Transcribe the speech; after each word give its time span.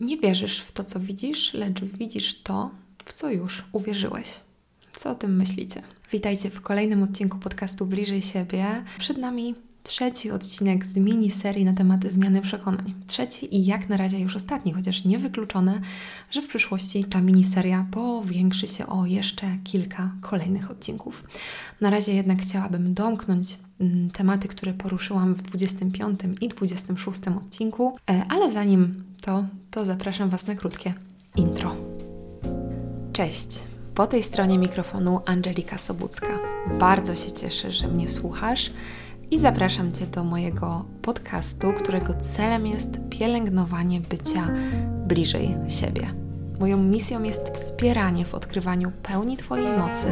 Nie 0.00 0.18
wierzysz 0.18 0.60
w 0.60 0.72
to, 0.72 0.84
co 0.84 1.00
widzisz, 1.00 1.54
lecz 1.54 1.84
widzisz 1.84 2.42
to, 2.42 2.70
w 3.04 3.12
co 3.12 3.30
już 3.30 3.64
uwierzyłeś. 3.72 4.40
Co 4.92 5.10
o 5.10 5.14
tym 5.14 5.36
myślicie? 5.36 5.82
Witajcie 6.12 6.50
w 6.50 6.60
kolejnym 6.60 7.02
odcinku 7.02 7.38
podcastu 7.38 7.86
Bliżej 7.86 8.22
siebie. 8.22 8.84
Przed 8.98 9.18
nami 9.18 9.54
trzeci 9.84 10.30
odcinek 10.30 10.86
z 10.86 10.96
miniserii 10.96 11.64
na 11.64 11.72
temat 11.72 12.00
zmiany 12.08 12.40
przekonań. 12.40 12.94
Trzeci 13.06 13.56
i 13.56 13.66
jak 13.66 13.88
na 13.88 13.96
razie 13.96 14.20
już 14.20 14.36
ostatni, 14.36 14.72
chociaż 14.72 15.04
niewykluczone, 15.04 15.80
że 16.30 16.42
w 16.42 16.46
przyszłości 16.46 17.04
ta 17.04 17.20
miniseria 17.20 17.86
powiększy 17.90 18.66
się 18.66 18.86
o 18.86 19.06
jeszcze 19.06 19.46
kilka 19.64 20.10
kolejnych 20.20 20.70
odcinków. 20.70 21.24
Na 21.80 21.90
razie 21.90 22.14
jednak 22.14 22.42
chciałabym 22.42 22.94
domknąć 22.94 23.58
mm, 23.80 24.10
tematy, 24.10 24.48
które 24.48 24.74
poruszyłam 24.74 25.34
w 25.34 25.42
25 25.42 26.20
i 26.40 26.48
26 26.48 27.20
odcinku, 27.28 27.96
e, 28.10 28.24
ale 28.28 28.52
zanim 28.52 29.04
to, 29.22 29.44
to 29.70 29.84
zapraszam 29.84 30.30
Was 30.30 30.46
na 30.46 30.54
krótkie 30.54 30.94
intro. 31.36 31.76
Cześć! 33.12 33.48
Po 33.94 34.06
tej 34.06 34.22
stronie 34.22 34.58
mikrofonu 34.58 35.20
Angelika 35.26 35.78
Sobucka. 35.78 36.38
Bardzo 36.78 37.16
się 37.16 37.32
cieszę, 37.32 37.70
że 37.70 37.88
mnie 37.88 38.08
słuchasz 38.08 38.70
i 39.34 39.38
zapraszam 39.38 39.92
Cię 39.92 40.06
do 40.06 40.24
mojego 40.24 40.84
podcastu, 41.02 41.72
którego 41.72 42.14
celem 42.14 42.66
jest 42.66 43.00
pielęgnowanie 43.10 44.00
bycia 44.00 44.48
bliżej 45.06 45.56
siebie. 45.68 46.14
Moją 46.60 46.76
misją 46.78 47.22
jest 47.22 47.54
wspieranie 47.54 48.24
w 48.24 48.34
odkrywaniu 48.34 48.92
pełni 49.02 49.36
Twojej 49.36 49.78
mocy, 49.78 50.06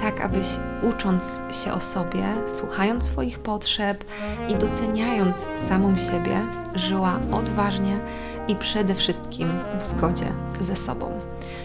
tak 0.00 0.20
abyś 0.20 0.46
ucząc 0.82 1.40
się 1.64 1.72
o 1.72 1.80
sobie, 1.80 2.24
słuchając 2.46 3.04
swoich 3.04 3.38
potrzeb 3.38 4.04
i 4.48 4.54
doceniając 4.54 5.48
samą 5.56 5.98
siebie, 5.98 6.46
żyła 6.74 7.20
odważnie 7.32 8.00
i 8.48 8.56
przede 8.56 8.94
wszystkim 8.94 9.48
w 9.78 9.84
zgodzie 9.84 10.26
ze 10.60 10.76
sobą. 10.76 11.20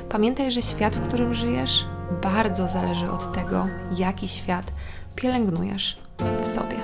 Pamiętaj, 0.10 0.52
że 0.52 0.62
świat, 0.62 0.96
w 0.96 1.08
którym 1.08 1.34
żyjesz, 1.34 1.86
bardzo 2.24 2.68
zależy 2.68 3.12
od 3.12 3.34
tego, 3.34 3.68
jaki 3.98 4.28
świat 4.28 4.72
pielęgnujesz 5.16 6.07
w 6.42 6.48
sobie. 6.48 6.78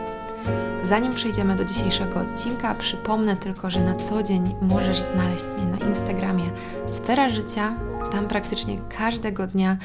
Zanim 0.83 1.13
przejdziemy 1.13 1.55
do 1.55 1.65
dzisiejszego 1.65 2.19
odcinka, 2.19 2.75
przypomnę 2.75 3.37
tylko, 3.37 3.69
że 3.69 3.79
na 3.79 3.95
co 3.95 4.23
dzień 4.23 4.55
możesz 4.61 4.99
znaleźć 4.99 5.45
mnie 5.45 5.65
na 5.65 5.77
Instagramie 5.87 6.49
Sfera 6.87 7.29
Życia. 7.29 7.73
Tam 8.11 8.27
praktycznie 8.27 8.77
każdego 8.97 9.47
dnia 9.47 9.77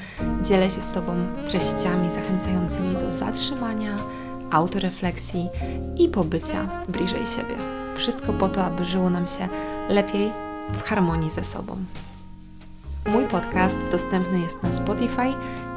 dzielę 0.43 0.71
się 0.71 0.81
z 0.81 0.89
Tobą 0.89 1.13
treściami 1.49 2.11
zachęcającymi 2.11 2.95
do 2.95 3.11
zatrzymania, 3.11 3.97
autorefleksji 4.51 5.49
i 5.97 6.09
pobycia 6.09 6.69
bliżej 6.89 7.27
siebie. 7.27 7.57
Wszystko 7.97 8.33
po 8.33 8.49
to, 8.49 8.65
aby 8.65 8.85
żyło 8.85 9.11
nam 9.11 9.27
się 9.27 9.49
lepiej 9.89 10.33
w 10.73 10.83
harmonii 10.83 11.31
ze 11.31 11.45
sobą. 11.45 11.77
Mój 13.13 13.27
podcast 13.27 13.77
dostępny 13.91 14.41
jest 14.41 14.63
na 14.63 14.73
Spotify, 14.73 15.35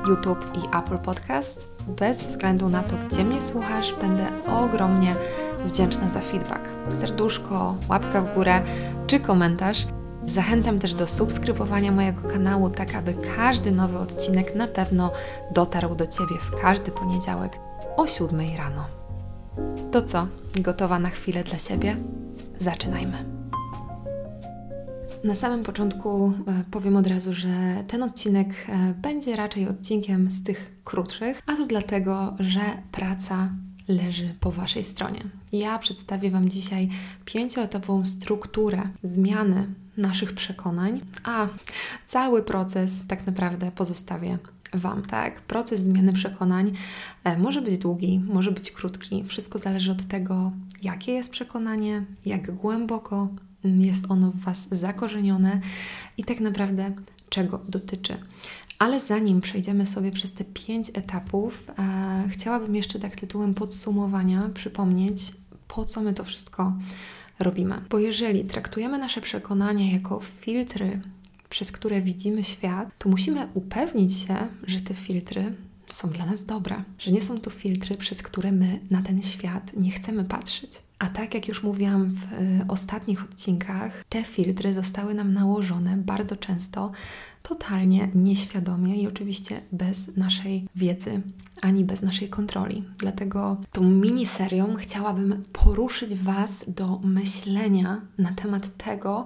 YouTube 0.10 0.46
i 0.56 0.78
Apple 0.78 0.98
Podcasts. 0.98 1.68
Bez 1.88 2.24
względu 2.24 2.70
na 2.70 2.84
to, 2.84 2.96
gdzie 3.08 3.24
mnie 3.24 3.42
słuchasz, 3.42 3.94
będę 4.02 4.28
ogromnie 4.48 5.16
wdzięczna 5.66 6.10
za 6.10 6.22
feedback. 6.22 6.70
Serduszko, 6.90 7.76
łapka 7.90 8.22
w 8.22 8.34
górę 8.34 8.62
czy 9.08 9.20
komentarz. 9.20 9.88
Zachęcam 10.26 10.80
też 10.80 10.94
do 10.94 11.08
subskrybowania 11.08 11.92
mojego 11.92 12.22
kanału, 12.30 12.70
tak 12.70 12.96
aby 12.96 13.14
każdy 13.38 13.72
nowy 13.72 14.00
odcinek 14.00 14.56
na 14.56 14.68
pewno 14.68 15.12
dotarł 15.52 15.96
do 15.96 16.08
Ciebie 16.08 16.36
w 16.40 16.62
każdy 16.62 16.92
poniedziałek 16.92 17.52
o 17.98 18.08
7 18.08 18.42
rano. 18.58 18.86
To 19.92 20.02
co? 20.02 20.28
Gotowa 20.56 21.00
na 21.00 21.10
chwilę 21.10 21.44
dla 21.44 21.58
siebie? 21.58 21.96
Zaczynajmy. 22.60 23.41
Na 25.24 25.36
samym 25.36 25.64
początku 25.64 26.34
e, 26.48 26.64
powiem 26.72 26.96
od 26.96 27.08
razu, 27.08 27.34
że 27.34 27.84
ten 27.88 28.04
odcinek 28.04 28.48
e, 28.48 28.94
będzie 28.94 29.36
raczej 29.36 29.68
odcinkiem 29.68 30.32
z 30.32 30.44
tych 30.44 30.72
krótszych, 30.84 31.42
a 31.46 31.56
to 31.56 31.66
dlatego, 31.66 32.36
że 32.40 32.62
praca 32.92 33.50
leży 33.88 34.36
po 34.40 34.52
Waszej 34.52 34.84
stronie. 34.84 35.24
Ja 35.52 35.80
przedstawię 35.80 36.32
Wam 36.32 36.50
dzisiaj 36.50 36.90
pięcioetapową 37.26 38.06
strukturę 38.06 38.82
zmiany 39.04 39.68
naszych 39.98 40.34
przekonań, 40.34 41.02
a 41.24 41.48
cały 42.06 42.44
proces 42.44 43.08
tak 43.08 43.28
naprawdę 43.28 43.72
pozostawię 43.72 44.38
Wam, 44.74 45.02
tak? 45.06 45.42
Proces 45.42 45.80
zmiany 45.80 46.14
przekonań 46.14 46.72
e, 47.24 47.38
może 47.38 47.62
być 47.62 47.78
długi, 47.78 48.22
może 48.28 48.52
być 48.52 48.72
krótki. 48.72 49.24
Wszystko 49.24 49.60
zależy 49.60 49.92
od 49.92 50.06
tego, 50.06 50.52
jakie 50.82 51.12
jest 51.12 51.32
przekonanie, 51.32 52.06
jak 52.26 52.52
głęboko 52.52 53.28
jest 53.64 54.12
ono 54.12 54.32
w 54.32 54.40
Was 54.40 54.68
zakorzenione 54.72 55.62
i 56.18 56.24
tak 56.24 56.40
naprawdę 56.40 56.92
czego 57.30 57.60
dotyczy. 57.70 58.18
Ale 58.80 59.00
zanim 59.00 59.42
przejdziemy 59.42 59.86
sobie 59.86 60.12
przez 60.12 60.32
te 60.32 60.44
pięć 60.44 60.90
etapów, 60.94 61.72
e, 61.80 62.30
chciałabym 62.30 62.76
jeszcze 62.76 63.00
tak 63.00 63.16
tytułem 63.16 63.54
podsumowania 63.54 64.50
przypomnieć, 64.54 65.22
po 65.68 65.86
co 65.86 66.02
my 66.02 66.14
to 66.14 66.24
wszystko 66.24 66.74
robimy. 67.40 67.82
Bo 67.90 68.00
jeżeli 68.00 68.46
traktujemy 68.46 68.98
nasze 68.98 69.22
przekonania 69.22 69.92
jako 69.92 70.20
filtry, 70.20 71.02
przez 71.50 71.72
które 71.72 72.02
widzimy 72.02 72.44
świat, 72.44 72.90
to 72.98 73.10
musimy 73.10 73.48
upewnić 73.54 74.18
się, 74.18 74.48
że 74.68 74.82
te 74.82 74.94
filtry 74.94 75.56
są 75.86 76.10
dla 76.10 76.26
nas 76.26 76.46
dobre, 76.46 76.84
że 77.00 77.12
nie 77.12 77.22
są 77.22 77.40
to 77.40 77.50
filtry, 77.50 77.96
przez 77.96 78.22
które 78.22 78.52
my 78.52 78.80
na 78.92 79.02
ten 79.02 79.22
świat 79.22 79.72
nie 79.78 79.92
chcemy 79.92 80.24
patrzeć. 80.24 80.72
A 81.02 81.08
tak 81.08 81.34
jak 81.34 81.48
już 81.48 81.64
mówiłam 81.64 82.10
w 82.10 82.24
y, 82.34 82.66
ostatnich 82.68 83.24
odcinkach, 83.24 84.04
te 84.10 84.24
filtry 84.24 84.74
zostały 84.74 85.14
nam 85.14 85.34
nałożone 85.34 85.98
bardzo 85.98 86.36
często 86.36 86.92
totalnie 87.44 88.10
nieświadomie 88.16 88.96
i 88.96 89.08
oczywiście 89.08 89.62
bez 89.72 90.18
naszej 90.18 90.68
wiedzy 90.76 91.22
ani 91.62 91.86
bez 91.86 92.02
naszej 92.02 92.30
kontroli. 92.30 92.84
Dlatego 92.98 93.58
tą 93.72 93.82
miniserią 93.82 94.76
chciałabym 94.76 95.44
poruszyć 95.54 96.16
Was 96.16 96.66
do 96.68 97.00
myślenia 97.04 98.02
na 98.18 98.32
temat 98.32 98.78
tego, 98.78 99.26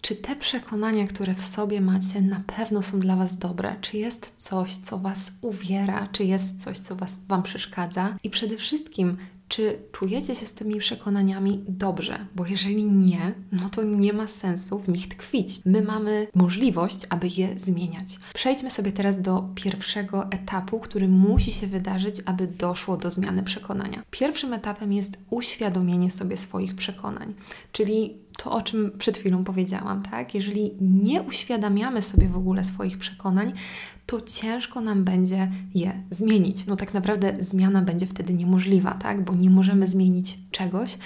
czy 0.00 0.16
te 0.16 0.36
przekonania, 0.36 1.06
które 1.06 1.34
w 1.34 1.42
sobie 1.42 1.80
macie, 1.80 2.22
na 2.22 2.42
pewno 2.46 2.82
są 2.82 3.00
dla 3.00 3.16
Was 3.16 3.38
dobre? 3.38 3.76
Czy 3.80 3.96
jest 3.96 4.34
coś, 4.36 4.76
co 4.76 4.98
Was 4.98 5.32
uwiera? 5.40 6.08
Czy 6.12 6.24
jest 6.24 6.62
coś, 6.62 6.78
co 6.78 6.96
was, 6.96 7.18
Wam 7.28 7.42
przeszkadza? 7.42 8.14
I 8.24 8.30
przede 8.30 8.56
wszystkim, 8.56 9.16
czy 9.50 9.78
czujecie 9.92 10.34
się 10.34 10.46
z 10.46 10.54
tymi 10.54 10.78
przekonaniami 10.78 11.64
dobrze? 11.68 12.26
Bo 12.36 12.46
jeżeli 12.46 12.84
nie, 12.84 13.34
no 13.52 13.68
to 13.68 13.82
nie 13.82 14.12
ma 14.12 14.28
sensu 14.28 14.78
w 14.78 14.88
nich 14.88 15.08
tkwić. 15.08 15.48
My 15.64 15.82
mamy 15.82 16.26
możliwość, 16.34 17.06
aby 17.08 17.28
je 17.36 17.58
zmieniać. 17.58 18.18
Przejdźmy 18.34 18.70
sobie 18.70 18.92
teraz 18.92 19.22
do 19.22 19.48
pierwszego 19.54 20.30
etapu, 20.30 20.80
który 20.80 21.08
musi 21.08 21.52
się 21.52 21.66
wydarzyć, 21.66 22.16
aby 22.24 22.46
doszło 22.46 22.96
do 22.96 23.10
zmiany 23.10 23.42
przekonania. 23.42 24.02
Pierwszym 24.10 24.52
etapem 24.52 24.92
jest 24.92 25.18
uświadomienie 25.30 26.10
sobie 26.10 26.36
swoich 26.36 26.76
przekonań, 26.76 27.34
czyli 27.72 28.16
to, 28.42 28.52
o 28.52 28.62
czym 28.62 28.90
przed 28.98 29.18
chwilą 29.18 29.44
powiedziałam, 29.44 30.02
tak? 30.02 30.34
Jeżeli 30.34 30.70
nie 30.80 31.22
uświadamiamy 31.22 32.02
sobie 32.02 32.28
w 32.28 32.36
ogóle 32.36 32.64
swoich 32.64 32.98
przekonań, 32.98 33.52
to 34.06 34.20
ciężko 34.20 34.80
nam 34.80 35.04
będzie 35.04 35.50
je 35.74 36.02
zmienić. 36.10 36.66
No 36.66 36.76
tak 36.76 36.94
naprawdę 36.94 37.36
zmiana 37.40 37.82
będzie 37.82 38.06
wtedy 38.06 38.34
niemożliwa, 38.34 38.94
tak? 38.94 39.24
Bo 39.24 39.34
nie 39.34 39.50
możemy 39.50 39.88
zmienić 39.88 40.38
czegoś, 40.50 40.98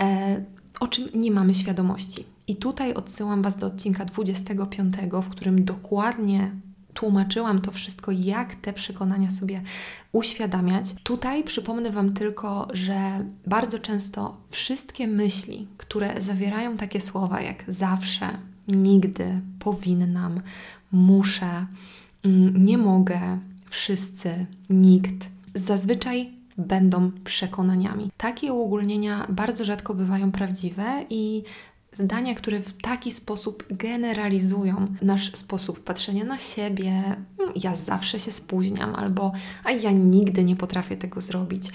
e, 0.00 0.44
o 0.80 0.88
czym 0.88 1.08
nie 1.14 1.30
mamy 1.30 1.54
świadomości. 1.54 2.24
I 2.46 2.56
tutaj 2.56 2.94
odsyłam 2.94 3.42
Was 3.42 3.56
do 3.56 3.66
odcinka 3.66 4.04
25, 4.04 4.94
w 5.22 5.28
którym 5.28 5.64
dokładnie 5.64 6.50
tłumaczyłam 6.96 7.58
to 7.58 7.72
wszystko, 7.72 8.12
jak 8.12 8.54
te 8.54 8.72
przekonania 8.72 9.30
sobie 9.30 9.62
uświadamiać. 10.12 10.94
Tutaj 11.02 11.44
przypomnę 11.44 11.90
Wam 11.90 12.14
tylko, 12.14 12.68
że 12.72 13.24
bardzo 13.46 13.78
często 13.78 14.36
wszystkie 14.50 15.06
myśli, 15.06 15.68
które 15.76 16.20
zawierają 16.20 16.76
takie 16.76 17.00
słowa 17.00 17.40
jak 17.40 17.64
zawsze, 17.68 18.38
nigdy, 18.68 19.40
powinnam, 19.58 20.40
muszę, 20.92 21.66
mm, 22.24 22.64
nie 22.64 22.78
mogę, 22.78 23.38
wszyscy, 23.66 24.46
nikt, 24.70 25.28
zazwyczaj 25.54 26.32
będą 26.58 27.10
przekonaniami. 27.24 28.10
Takie 28.16 28.52
uogólnienia 28.52 29.26
bardzo 29.28 29.64
rzadko 29.64 29.94
bywają 29.94 30.32
prawdziwe 30.32 31.04
i 31.10 31.42
zdania, 31.92 32.34
które 32.34 32.60
w 32.60 32.72
taki 32.72 33.10
sposób 33.10 33.64
generalizują 33.70 34.86
nasz 35.02 35.36
sposób 35.36 35.84
patrzenia 35.84 36.24
na 36.24 36.38
siebie. 36.38 36.90
Mm, 36.90 37.52
ja 37.62 37.74
zawsze 37.74 38.18
się 38.18 38.32
spóźniam, 38.32 38.94
albo 38.94 39.32
a 39.64 39.72
ja 39.72 39.90
nigdy 39.90 40.44
nie 40.44 40.56
potrafię 40.56 40.96
tego 40.96 41.20
zrobić. 41.20 41.68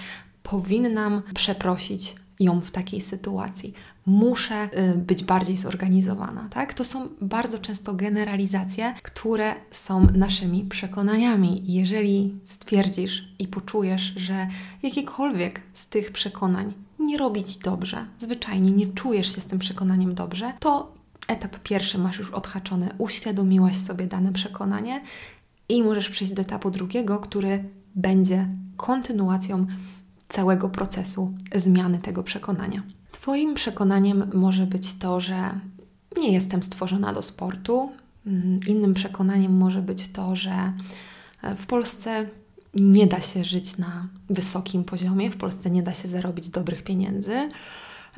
Powinnam 0.44 1.22
przeprosić 1.36 2.16
ją 2.40 2.62
w 2.62 2.72
takiej 2.72 3.02
sytuacji. 3.02 3.74
Muszę 4.06 4.70
y, 4.94 4.98
być 4.98 5.24
bardziej 5.24 5.58
zorganizowana, 5.58 6.48
tak? 6.50 6.74
To 6.74 6.84
są 6.84 7.10
bardzo 7.22 7.60
często 7.60 7.94
generalizacje, 7.94 8.96
które 9.04 9.56
są 9.72 10.08
naszymi 10.16 10.64
przekonaniami. 10.64 11.64
Jeżeli 11.66 12.40
stwierdzisz 12.44 13.28
i 13.40 13.48
poczujesz, 13.48 14.14
że 14.16 14.48
jakiekolwiek 14.84 15.62
z 15.74 15.88
tych 15.88 16.12
przekonań 16.12 16.74
nie 17.02 17.18
robi 17.18 17.44
Ci 17.44 17.60
dobrze, 17.60 18.04
zwyczajnie 18.18 18.72
nie 18.72 18.88
czujesz 18.88 19.36
się 19.36 19.42
z 19.42 19.46
tym 19.46 19.60
przekonaniem 19.60 20.16
dobrze, 20.16 20.54
to 20.60 20.94
etap 21.28 21.60
pierwszy 21.60 21.98
masz 21.98 22.20
już 22.20 22.32
odhaczony, 22.32 22.90
uświadomiłaś 22.98 23.78
sobie 23.78 24.08
dane 24.08 24.34
przekonanie 24.34 25.02
i 25.70 25.84
możesz 25.84 26.10
przejść 26.10 26.34
do 26.34 26.42
etapu 26.42 26.72
drugiego, 26.72 27.20
który 27.20 27.64
będzie 27.96 28.48
kontynuacją 28.78 29.66
całego 30.30 30.70
procesu 30.70 31.34
zmiany 31.56 32.00
tego 32.00 32.24
przekonania. 32.24 32.84
Twoim 33.12 33.54
przekonaniem 33.54 34.32
może 34.34 34.66
być 34.66 34.94
to, 34.94 35.20
że 35.20 35.50
nie 36.18 36.34
jestem 36.34 36.64
stworzona 36.64 37.14
do 37.14 37.22
sportu. 37.22 37.92
Mm, 38.26 38.60
innym 38.68 38.94
przekonaniem 38.94 39.58
może 39.58 39.82
być 39.82 40.08
to, 40.08 40.36
że 40.36 40.74
e, 41.42 41.56
w 41.56 41.66
Polsce 41.66 42.26
nie 42.74 43.08
da 43.08 43.22
się 43.22 43.44
żyć 43.44 43.78
na 43.78 44.08
wysokim 44.30 44.84
poziomie, 44.84 45.32
w 45.32 45.38
Polsce 45.38 45.70
nie 45.70 45.84
da 45.84 45.94
się 45.94 46.08
zarobić 46.08 46.50
dobrych 46.50 46.84
pieniędzy. 46.84 47.50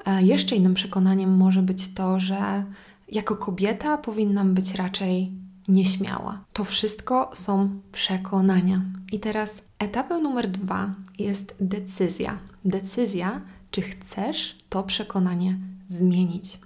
E, 0.05 0.23
jeszcze 0.23 0.55
innym 0.55 0.73
przekonaniem 0.73 1.37
może 1.37 1.61
być 1.61 1.93
to, 1.93 2.19
że 2.19 2.63
jako 3.11 3.35
kobieta 3.35 3.97
powinnam 3.97 4.53
być 4.53 4.73
raczej 4.75 5.31
nieśmiała. 5.67 6.43
To 6.53 6.63
wszystko 6.63 7.31
są 7.33 7.69
przekonania. 7.91 8.81
I 9.11 9.19
teraz 9.19 9.63
etapem 9.79 10.23
numer 10.23 10.51
dwa 10.51 10.95
jest 11.19 11.55
decyzja. 11.59 12.37
Decyzja, 12.65 13.41
czy 13.71 13.81
chcesz 13.81 14.57
to 14.69 14.83
przekonanie 14.83 15.57
zmienić. 15.87 16.59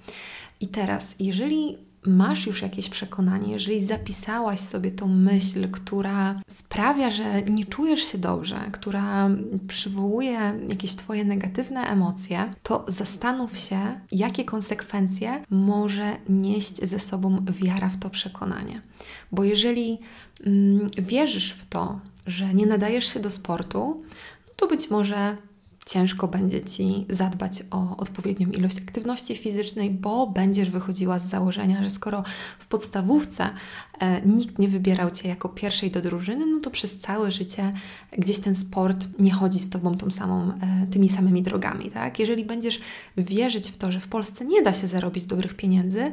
I 0.62 0.68
teraz, 0.68 1.16
jeżeli 1.20 1.78
masz 2.08 2.48
już 2.48 2.62
jakieś 2.62 2.90
przekonanie, 2.90 3.52
jeżeli 3.52 3.86
zapisałaś 3.86 4.60
sobie 4.60 4.92
tą 4.92 5.08
myśl, 5.08 5.68
która 5.72 6.42
sprawia, 6.48 7.10
że 7.10 7.42
nie 7.44 7.66
czujesz 7.66 8.12
się 8.12 8.18
dobrze, 8.18 8.70
która 8.72 9.30
przywołuje 9.68 10.54
jakieś 10.70 10.96
Twoje 10.96 11.26
negatywne 11.26 11.82
emocje, 11.82 12.54
to 12.64 12.86
zastanów 12.88 13.58
się, 13.58 14.00
jakie 14.12 14.44
konsekwencje 14.46 15.44
może 15.50 16.18
nieść 16.30 16.78
ze 16.78 17.00
sobą 17.00 17.46
wiara 17.50 17.90
w 17.90 17.98
to 17.98 18.10
przekonanie. 18.10 18.82
Bo 19.32 19.44
jeżeli 19.44 20.00
mm, 20.46 20.88
wierzysz 20.98 21.52
w 21.52 21.66
to, 21.66 22.00
że 22.28 22.54
nie 22.54 22.66
nadajesz 22.66 23.14
się 23.14 23.20
do 23.20 23.32
sportu, 23.32 24.02
no 24.48 24.54
to 24.56 24.68
być 24.68 24.90
może 24.90 25.38
ciężko 25.88 26.28
będzie 26.28 26.62
Ci 26.62 27.06
zadbać 27.10 27.64
o 27.72 27.98
odpowiednią 27.98 28.50
ilość 28.50 28.78
aktywności 28.78 29.36
fizycznej, 29.36 29.92
bo 29.92 30.28
będziesz 30.28 30.70
wychodziła 30.70 31.20
z 31.20 31.30
założenia, 31.30 31.84
że 31.84 31.90
skoro 31.90 32.24
w 32.60 32.68
podstawówce 32.68 33.50
e, 34.00 34.22
nikt 34.22 34.60
nie 34.60 34.68
wybierał 34.68 35.12
Cię 35.12 35.30
jako 35.30 35.50
pierwszej 35.50 35.92
do 35.92 36.02
drużyny, 36.02 36.46
no 36.46 36.60
to 36.60 36.72
przez 36.72 37.00
całe 37.00 37.32
życie 37.32 37.74
gdzieś 38.18 38.40
ten 38.40 38.56
sport 38.56 39.08
nie 39.20 39.32
chodzi 39.32 39.60
z 39.60 39.70
Tobą 39.70 39.96
tą 39.98 40.12
samą, 40.12 40.52
e, 40.52 40.88
tymi 40.92 41.10
samymi 41.10 41.42
drogami. 41.44 41.92
Tak? 41.92 42.20
Jeżeli 42.20 42.46
będziesz 42.46 42.80
wierzyć 43.18 43.72
w 43.72 43.78
to, 43.78 43.92
że 43.92 44.00
w 44.00 44.08
Polsce 44.08 44.46
nie 44.46 44.62
da 44.62 44.74
się 44.74 44.88
zarobić 44.88 45.26
dobrych 45.26 45.54
pieniędzy, 45.54 46.12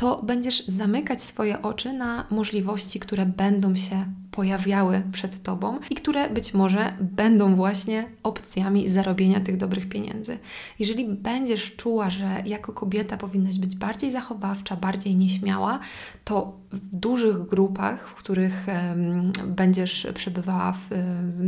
to 0.00 0.22
będziesz 0.22 0.66
zamykać 0.66 1.22
swoje 1.22 1.62
oczy 1.62 1.92
na 1.92 2.26
możliwości, 2.30 3.00
które 3.00 3.26
będą 3.26 3.76
się 3.76 4.04
pojawiały 4.30 5.02
przed 5.12 5.42
Tobą 5.42 5.78
i 5.90 5.94
które 5.94 6.30
być 6.30 6.54
może 6.54 6.92
będą 7.00 7.54
właśnie 7.54 8.08
opcjami 8.22 8.88
zarobienia 8.88 9.40
tych 9.40 9.56
dobrych 9.56 9.88
pieniędzy. 9.88 10.38
Jeżeli 10.78 11.08
będziesz 11.08 11.76
czuła, 11.76 12.10
że 12.10 12.42
jako 12.46 12.72
kobieta 12.72 13.16
powinnaś 13.16 13.58
być 13.58 13.76
bardziej 13.76 14.10
zachowawcza, 14.10 14.76
bardziej 14.76 15.16
nieśmiała, 15.16 15.78
to 16.24 16.58
w 16.72 16.96
dużych 16.96 17.48
grupach, 17.48 18.08
w 18.08 18.14
których 18.14 18.66
um, 18.68 19.32
będziesz 19.46 20.06
przebywała 20.14 20.72
w, 20.72 20.88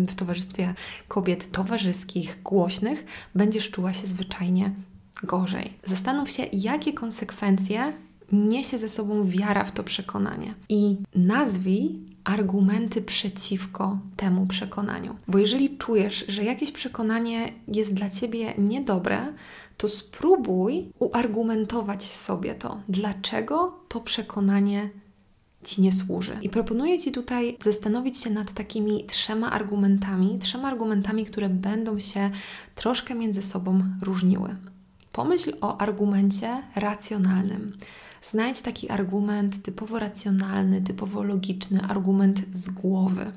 w 0.09 0.15
towarzystwie 0.15 0.75
kobiet 1.09 1.51
towarzyskich, 1.51 2.43
głośnych, 2.43 3.05
będziesz 3.35 3.71
czuła 3.71 3.93
się 3.93 4.07
zwyczajnie 4.07 4.71
gorzej. 5.23 5.73
Zastanów 5.85 6.31
się, 6.31 6.43
jakie 6.53 6.93
konsekwencje 6.93 7.93
niesie 8.33 8.79
ze 8.79 8.89
sobą 8.89 9.25
wiara 9.25 9.65
w 9.65 9.73
to 9.73 9.85
przekonanie. 9.85 10.55
I 10.69 10.97
nazwij 11.15 11.99
argumenty 12.25 13.03
przeciwko 13.03 13.99
temu 14.17 14.47
przekonaniu. 14.47 15.17
Bo 15.29 15.39
jeżeli 15.39 15.79
czujesz, 15.79 16.25
że 16.29 16.45
jakieś 16.45 16.73
przekonanie 16.73 17.53
jest 17.69 17.95
dla 17.95 18.11
ciebie 18.11 18.55
niedobre, 18.59 19.33
to 19.77 19.89
spróbuj 19.89 20.89
uargumentować 20.99 22.05
sobie 22.05 22.55
to, 22.55 22.81
dlaczego 22.89 23.81
to 23.89 24.01
przekonanie 24.01 24.91
ci 25.65 25.83
nie 25.83 25.93
służy. 25.93 26.39
I 26.43 26.49
proponuję 26.49 26.99
ci 26.99 27.13
tutaj 27.13 27.59
zastanowić 27.65 28.19
się 28.19 28.31
nad 28.31 28.53
takimi 28.53 29.05
trzema 29.07 29.51
argumentami, 29.51 30.39
trzema 30.39 30.69
argumentami, 30.69 31.25
które 31.25 31.49
będą 31.49 31.99
się 31.99 32.31
troszkę 32.75 33.15
między 33.15 33.43
sobą 33.43 33.83
różniły. 34.03 34.57
Pomyśl 35.13 35.53
o 35.61 35.81
argumencie 35.81 36.63
racjonalnym. 36.77 37.73
Znajdź 38.23 38.63
taki 38.63 38.91
argument 38.91 39.63
typowo 39.63 39.99
racjonalny, 39.99 40.83
typowo 40.83 41.23
logiczny, 41.23 41.83
argument 41.83 42.43
z 42.53 42.69
głowy. 42.71 43.33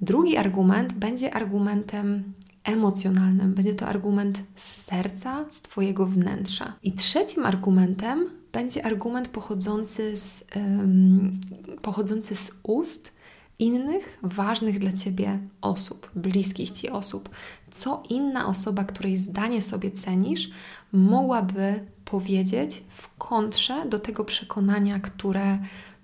Drugi 0.00 0.36
argument 0.36 0.92
będzie 0.92 1.34
argumentem 1.34 2.32
emocjonalnym, 2.64 3.54
będzie 3.54 3.74
to 3.74 3.86
argument 3.86 4.42
z 4.54 4.84
serca, 4.84 5.44
z 5.50 5.60
Twojego 5.60 6.06
wnętrza. 6.06 6.74
I 6.82 6.92
trzecim 6.92 7.46
argumentem 7.46 8.30
będzie 8.52 8.86
argument 8.86 9.28
pochodzący 9.28 10.16
z, 10.16 10.44
um, 10.56 11.40
pochodzący 11.82 12.36
z 12.36 12.50
ust 12.62 13.12
innych 13.58 14.18
ważnych 14.22 14.78
dla 14.78 14.92
Ciebie 14.92 15.38
osób, 15.60 16.10
bliskich 16.14 16.70
Ci 16.70 16.90
osób. 16.90 17.28
Co 17.72 18.02
inna 18.08 18.46
osoba, 18.46 18.84
której 18.84 19.16
zdanie 19.16 19.62
sobie 19.62 19.90
cenisz, 19.90 20.50
mogłaby 20.92 21.86
powiedzieć 22.04 22.84
w 22.88 23.16
kontrze 23.18 23.88
do 23.88 23.98
tego 23.98 24.24
przekonania, 24.24 25.00
które, 25.00 25.58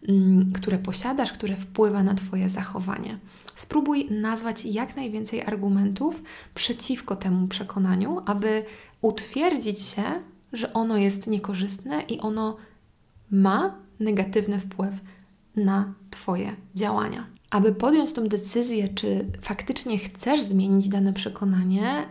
mm, 0.08 0.52
które 0.52 0.78
posiadasz, 0.78 1.32
które 1.32 1.56
wpływa 1.56 2.02
na 2.02 2.14
Twoje 2.14 2.48
zachowanie. 2.48 3.18
Spróbuj 3.54 4.10
nazwać 4.10 4.64
jak 4.64 4.96
najwięcej 4.96 5.42
argumentów 5.42 6.22
przeciwko 6.54 7.16
temu 7.16 7.48
przekonaniu, 7.48 8.22
aby 8.26 8.64
utwierdzić 9.00 9.80
się, 9.80 10.02
że 10.52 10.72
ono 10.72 10.96
jest 10.96 11.26
niekorzystne 11.26 12.02
i 12.02 12.20
ono 12.20 12.56
ma 13.30 13.74
negatywny 14.00 14.58
wpływ 14.60 14.94
na 15.56 15.94
Twoje 16.10 16.56
działania. 16.74 17.37
Aby 17.50 17.72
podjąć 17.72 18.12
tą 18.12 18.28
decyzję, 18.28 18.88
czy 18.88 19.24
faktycznie 19.40 19.98
chcesz 19.98 20.42
zmienić 20.42 20.88
dane 20.88 21.12
przekonanie, 21.12 22.08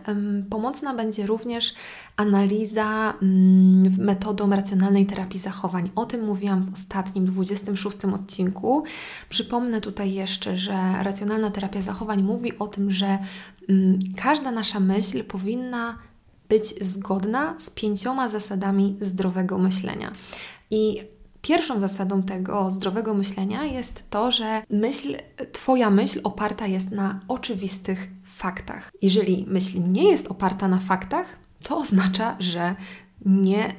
pomocna 0.50 0.94
będzie 0.94 1.26
również 1.26 1.74
analiza 2.16 3.14
mm, 3.22 3.96
metodą 3.98 4.50
racjonalnej 4.50 5.06
terapii 5.06 5.40
zachowań. 5.40 5.90
O 5.94 6.06
tym 6.06 6.24
mówiłam 6.24 6.64
w 6.64 6.72
ostatnim, 6.72 7.26
26 7.26 8.04
odcinku. 8.04 8.84
Przypomnę 9.28 9.80
tutaj 9.80 10.12
jeszcze, 10.12 10.56
że 10.56 10.72
racjonalna 11.02 11.50
terapia 11.50 11.82
zachowań 11.82 12.22
mówi 12.22 12.58
o 12.58 12.66
tym, 12.66 12.90
że 12.90 13.18
mm, 13.68 13.98
każda 14.16 14.50
nasza 14.50 14.80
myśl 14.80 15.24
powinna 15.24 15.98
być 16.48 16.84
zgodna 16.84 17.54
z 17.58 17.70
pięcioma 17.70 18.28
zasadami 18.28 18.96
zdrowego 19.00 19.58
myślenia. 19.58 20.12
I 20.70 21.00
Pierwszą 21.48 21.80
zasadą 21.80 22.22
tego 22.22 22.70
zdrowego 22.70 23.14
myślenia 23.14 23.64
jest 23.64 24.10
to, 24.10 24.30
że 24.30 24.62
myśl, 24.70 25.16
Twoja 25.52 25.90
myśl 25.90 26.20
oparta 26.24 26.66
jest 26.66 26.90
na 26.90 27.20
oczywistych 27.28 28.08
faktach. 28.24 28.92
Jeżeli 29.02 29.46
myśl 29.48 29.78
nie 29.88 30.10
jest 30.10 30.28
oparta 30.28 30.68
na 30.68 30.78
faktach, 30.78 31.38
to 31.64 31.78
oznacza, 31.78 32.36
że 32.38 32.74
nie 33.26 33.74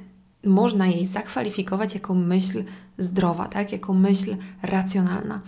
można 0.46 0.88
jej 0.88 1.06
zakwalifikować 1.06 1.94
jako 1.94 2.14
myśl 2.14 2.64
zdrowa, 2.98 3.46
tak? 3.48 3.72
jako 3.72 3.94
myśl 3.94 4.36
racjonalna. 4.62 5.42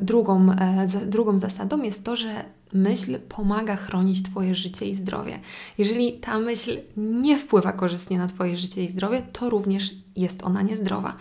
Drugą, 0.00 0.52
e, 0.52 0.86
drugą 1.06 1.38
zasadą 1.38 1.82
jest 1.82 2.04
to, 2.04 2.16
że 2.16 2.44
myśl 2.76 3.18
pomaga 3.18 3.76
chronić 3.76 4.22
Twoje 4.22 4.54
życie 4.54 4.86
i 4.86 4.94
zdrowie. 4.94 5.40
Jeżeli 5.78 6.12
ta 6.12 6.38
myśl 6.38 6.78
nie 6.96 7.38
wpływa 7.38 7.72
korzystnie 7.72 8.18
na 8.18 8.26
Twoje 8.26 8.56
życie 8.56 8.84
i 8.84 8.88
zdrowie, 8.88 9.22
to 9.32 9.50
również 9.50 9.94
jest 10.16 10.42
ona 10.42 10.62
niezdrowa. 10.62 11.16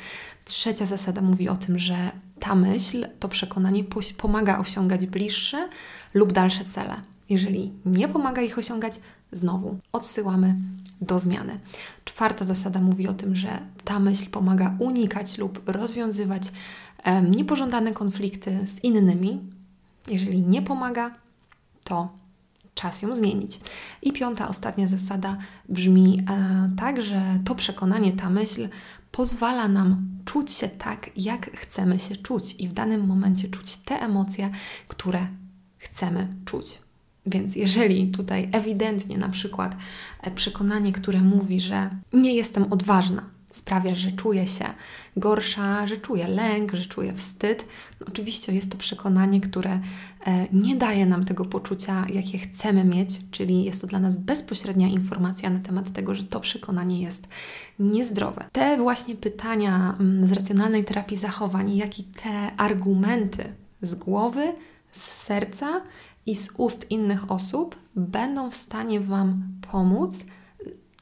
Trzecia 0.45 0.85
zasada 0.85 1.21
mówi 1.21 1.49
o 1.49 1.55
tym, 1.55 1.79
że 1.79 2.11
ta 2.39 2.55
myśl, 2.55 3.07
to 3.19 3.27
przekonanie 3.27 3.83
pomaga 4.17 4.59
osiągać 4.59 5.05
bliższe 5.05 5.69
lub 6.13 6.33
dalsze 6.33 6.65
cele. 6.65 6.95
Jeżeli 7.29 7.71
nie 7.85 8.07
pomaga 8.07 8.41
ich 8.41 8.57
osiągać, 8.57 8.99
znowu 9.31 9.77
odsyłamy 9.91 10.55
do 11.01 11.19
zmiany. 11.19 11.59
Czwarta 12.05 12.45
zasada 12.45 12.81
mówi 12.81 13.07
o 13.07 13.13
tym, 13.13 13.35
że 13.35 13.59
ta 13.83 13.99
myśl 13.99 14.29
pomaga 14.29 14.75
unikać 14.79 15.37
lub 15.37 15.69
rozwiązywać 15.69 16.43
um, 17.05 17.31
niepożądane 17.31 17.91
konflikty 17.91 18.67
z 18.67 18.83
innymi. 18.83 19.39
Jeżeli 20.07 20.41
nie 20.41 20.61
pomaga, 20.61 21.15
to 21.85 22.09
czas 22.73 23.01
ją 23.01 23.13
zmienić. 23.13 23.59
I 24.01 24.13
piąta, 24.13 24.47
ostatnia 24.47 24.87
zasada 24.87 25.37
brzmi 25.69 26.21
e, 26.29 26.69
tak, 26.77 27.01
że 27.01 27.39
to 27.45 27.55
przekonanie, 27.55 28.13
ta 28.13 28.29
myśl 28.29 28.69
pozwala 29.11 29.67
nam 29.67 30.07
czuć 30.25 30.51
się 30.51 30.67
tak, 30.67 31.09
jak 31.17 31.57
chcemy 31.57 31.99
się 31.99 32.15
czuć 32.15 32.55
i 32.59 32.67
w 32.67 32.73
danym 32.73 33.07
momencie 33.07 33.47
czuć 33.47 33.77
te 33.77 34.01
emocje, 34.01 34.49
które 34.87 35.27
chcemy 35.77 36.27
czuć. 36.45 36.79
Więc 37.25 37.55
jeżeli 37.55 38.11
tutaj 38.11 38.49
ewidentnie 38.51 39.17
na 39.17 39.29
przykład 39.29 39.75
e, 40.21 40.31
przekonanie, 40.31 40.91
które 40.91 41.21
mówi, 41.21 41.59
że 41.59 41.89
nie 42.13 42.35
jestem 42.35 42.73
odważna, 42.73 43.34
sprawia, 43.55 43.95
że 43.95 44.11
czuję 44.11 44.47
się 44.47 44.65
gorsza, 45.17 45.87
że 45.87 45.97
czuję 45.97 46.27
lęk, 46.27 46.73
że 46.73 46.85
czuję 46.85 47.13
wstyd. 47.13 47.65
No, 47.99 48.07
oczywiście 48.09 48.53
jest 48.53 48.71
to 48.71 48.77
przekonanie, 48.77 49.41
które 49.41 49.79
e, 50.25 50.47
nie 50.53 50.75
daje 50.75 51.05
nam 51.05 51.25
tego 51.25 51.45
poczucia, 51.45 52.05
jakie 52.13 52.37
chcemy 52.37 52.83
mieć, 52.83 53.09
czyli 53.31 53.63
jest 53.63 53.81
to 53.81 53.87
dla 53.87 53.99
nas 53.99 54.17
bezpośrednia 54.17 54.87
informacja 54.87 55.49
na 55.49 55.59
temat 55.59 55.93
tego, 55.93 56.15
że 56.15 56.23
to 56.23 56.39
przekonanie 56.39 57.01
jest 57.01 57.27
niezdrowe. 57.79 58.45
Te 58.51 58.77
właśnie 58.77 59.15
pytania 59.15 59.95
mm, 59.99 60.27
z 60.27 60.31
racjonalnej 60.31 60.83
terapii 60.83 61.17
zachowań, 61.17 61.75
jak 61.75 61.99
i 61.99 62.03
te 62.03 62.55
argumenty 62.57 63.53
z 63.81 63.95
głowy, 63.95 64.53
z 64.91 65.01
serca 65.01 65.81
i 66.25 66.35
z 66.35 66.49
ust 66.57 66.91
innych 66.91 67.31
osób 67.31 67.75
będą 67.95 68.51
w 68.51 68.55
stanie 68.55 68.99
Wam 68.99 69.43
pomóc 69.71 70.23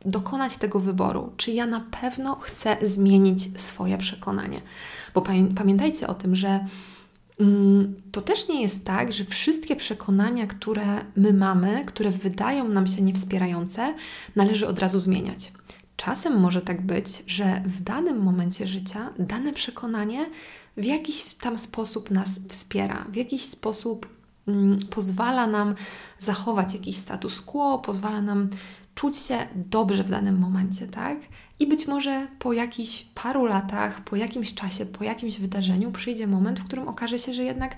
dokonać 0.06 0.58
tego 0.58 0.80
wyboru, 0.80 1.34
czy 1.38 1.52
ja 1.52 1.66
na 1.66 1.80
pewno 2.02 2.36
chcę 2.36 2.78
zmienić 2.82 3.62
swoje 3.62 3.98
przekonanie. 3.98 4.62
Bo 5.14 5.22
pamiętajcie 5.56 6.08
o 6.08 6.14
tym, 6.14 6.36
że 6.36 6.66
mm, 7.40 8.02
to 8.12 8.22
też 8.22 8.48
nie 8.48 8.62
jest 8.62 8.86
tak, 8.86 9.14
że 9.14 9.26
wszystkie 9.26 9.76
przekonania, 9.76 10.48
które 10.48 11.06
my 11.16 11.34
mamy, 11.34 11.86
które 11.86 12.12
wydają 12.12 12.68
nam 12.68 12.88
się 12.88 13.02
niewspierające, 13.02 13.94
należy 14.36 14.68
od 14.68 14.80
razu 14.80 15.00
zmieniać. 15.00 15.52
Czasem 15.96 16.40
może 16.40 16.62
tak 16.62 16.82
być, 16.82 17.24
że 17.28 17.62
w 17.66 17.82
danym 17.82 18.22
momencie 18.22 18.68
życia 18.68 19.10
dane 19.20 19.54
przekonanie 19.54 20.30
w 20.78 20.86
jakiś 20.86 21.36
tam 21.36 21.58
sposób 21.58 22.12
nas 22.12 22.40
wspiera, 22.50 23.06
w 23.10 23.16
jakiś 23.16 23.46
sposób 23.46 24.08
mm, 24.48 24.78
pozwala 24.90 25.48
nam 25.48 25.76
zachować 26.20 26.74
jakiś 26.74 26.98
status 26.98 27.42
quo, 27.42 27.80
pozwala 27.80 28.22
nam 28.22 28.50
czuć 28.96 29.18
się 29.18 29.48
dobrze 29.56 30.04
w 30.04 30.10
danym 30.10 30.40
momencie, 30.40 30.88
tak? 30.88 31.18
I 31.60 31.68
być 31.68 31.88
może 31.88 32.28
po 32.40 32.54
jakichś 32.54 33.06
paru 33.16 33.46
latach, 33.46 34.04
po 34.04 34.16
jakimś 34.16 34.54
czasie, 34.54 34.86
po 34.86 35.04
jakimś 35.04 35.40
wydarzeniu 35.40 35.92
przyjdzie 35.92 36.28
moment, 36.28 36.60
w 36.60 36.66
którym 36.66 36.88
okaże 36.88 37.20
się, 37.20 37.34
że 37.34 37.44
jednak 37.44 37.76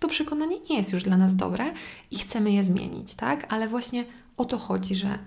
to 0.00 0.08
przekonanie 0.08 0.56
nie 0.70 0.76
jest 0.76 0.92
już 0.92 1.02
dla 1.02 1.16
nas 1.16 1.36
dobre 1.36 1.70
i 2.10 2.18
chcemy 2.18 2.52
je 2.52 2.62
zmienić, 2.62 3.14
tak? 3.14 3.52
Ale 3.52 3.68
właśnie 3.68 4.04
o 4.36 4.44
to 4.44 4.58
chodzi, 4.58 4.94
że 4.94 5.18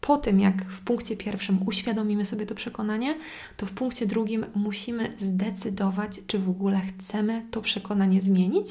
po 0.00 0.18
tym, 0.18 0.40
jak 0.40 0.64
w 0.64 0.80
punkcie 0.80 1.16
pierwszym 1.16 1.58
uświadomimy 1.66 2.24
sobie 2.24 2.46
to 2.46 2.54
przekonanie, 2.54 3.14
to 3.56 3.66
w 3.66 3.72
punkcie 3.72 4.06
drugim 4.06 4.46
musimy 4.54 5.12
zdecydować, 5.18 6.20
czy 6.26 6.38
w 6.38 6.50
ogóle 6.50 6.80
chcemy 6.80 7.46
to 7.50 7.62
przekonanie 7.62 8.20
zmienić, 8.20 8.66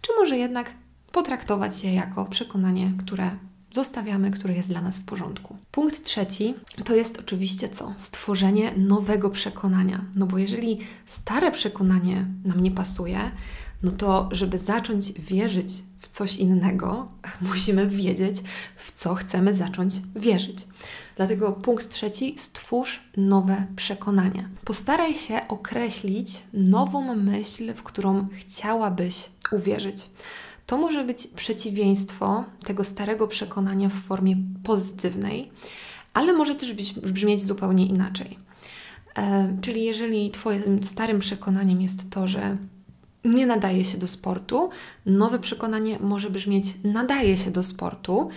czy 0.00 0.12
może 0.18 0.36
jednak 0.36 0.74
potraktować 1.12 1.84
je 1.84 1.94
jako 1.94 2.24
przekonanie, 2.24 2.92
które 2.98 3.30
zostawiamy, 3.72 4.30
które 4.30 4.54
jest 4.54 4.68
dla 4.68 4.80
nas 4.80 4.98
w 4.98 5.04
porządku. 5.04 5.56
Punkt 5.70 6.04
trzeci 6.04 6.54
to 6.84 6.94
jest 6.94 7.18
oczywiście 7.18 7.68
co? 7.68 7.94
Stworzenie 7.96 8.72
nowego 8.76 9.30
przekonania. 9.30 10.04
No 10.14 10.26
bo 10.26 10.38
jeżeli 10.38 10.78
stare 11.06 11.52
przekonanie 11.52 12.26
nam 12.44 12.60
nie 12.60 12.70
pasuje, 12.70 13.30
no 13.82 13.90
to 13.90 14.28
żeby 14.32 14.58
zacząć 14.58 15.12
wierzyć 15.12 15.68
w 15.98 16.08
coś 16.08 16.36
innego, 16.36 17.08
musimy 17.50 17.86
wiedzieć, 17.86 18.36
w 18.76 18.92
co 18.92 19.14
chcemy 19.14 19.54
zacząć 19.54 19.94
wierzyć. 20.16 20.66
Dlatego 21.16 21.52
punkt 21.52 21.88
trzeci: 21.88 22.34
stwórz 22.38 23.00
nowe 23.16 23.66
przekonanie. 23.76 24.48
Postaraj 24.64 25.14
się 25.14 25.48
określić 25.48 26.42
nową 26.52 27.14
myśl, 27.14 27.74
w 27.74 27.82
którą 27.82 28.26
chciałabyś 28.38 29.30
uwierzyć. 29.52 30.10
To 30.70 30.78
może 30.78 31.04
być 31.04 31.26
przeciwieństwo 31.26 32.44
tego 32.64 32.84
starego 32.84 33.28
przekonania 33.28 33.88
w 33.88 33.92
formie 33.92 34.36
pozytywnej, 34.64 35.50
ale 36.14 36.32
może 36.32 36.54
też 36.54 36.72
brzmieć 36.92 37.42
zupełnie 37.42 37.86
inaczej. 37.86 38.38
E, 39.16 39.56
czyli 39.60 39.84
jeżeli 39.84 40.30
Twoim 40.30 40.82
starym 40.82 41.18
przekonaniem 41.18 41.82
jest 41.82 42.10
to, 42.10 42.28
że 42.28 42.56
nie 43.24 43.46
nadaje 43.46 43.84
się 43.84 43.98
do 43.98 44.08
sportu, 44.08 44.70
nowe 45.06 45.38
przekonanie 45.38 45.98
może 46.00 46.30
brzmieć 46.30 46.64
nadaje 46.84 47.36
się 47.36 47.50
do 47.50 47.62
sportu. 47.62 48.28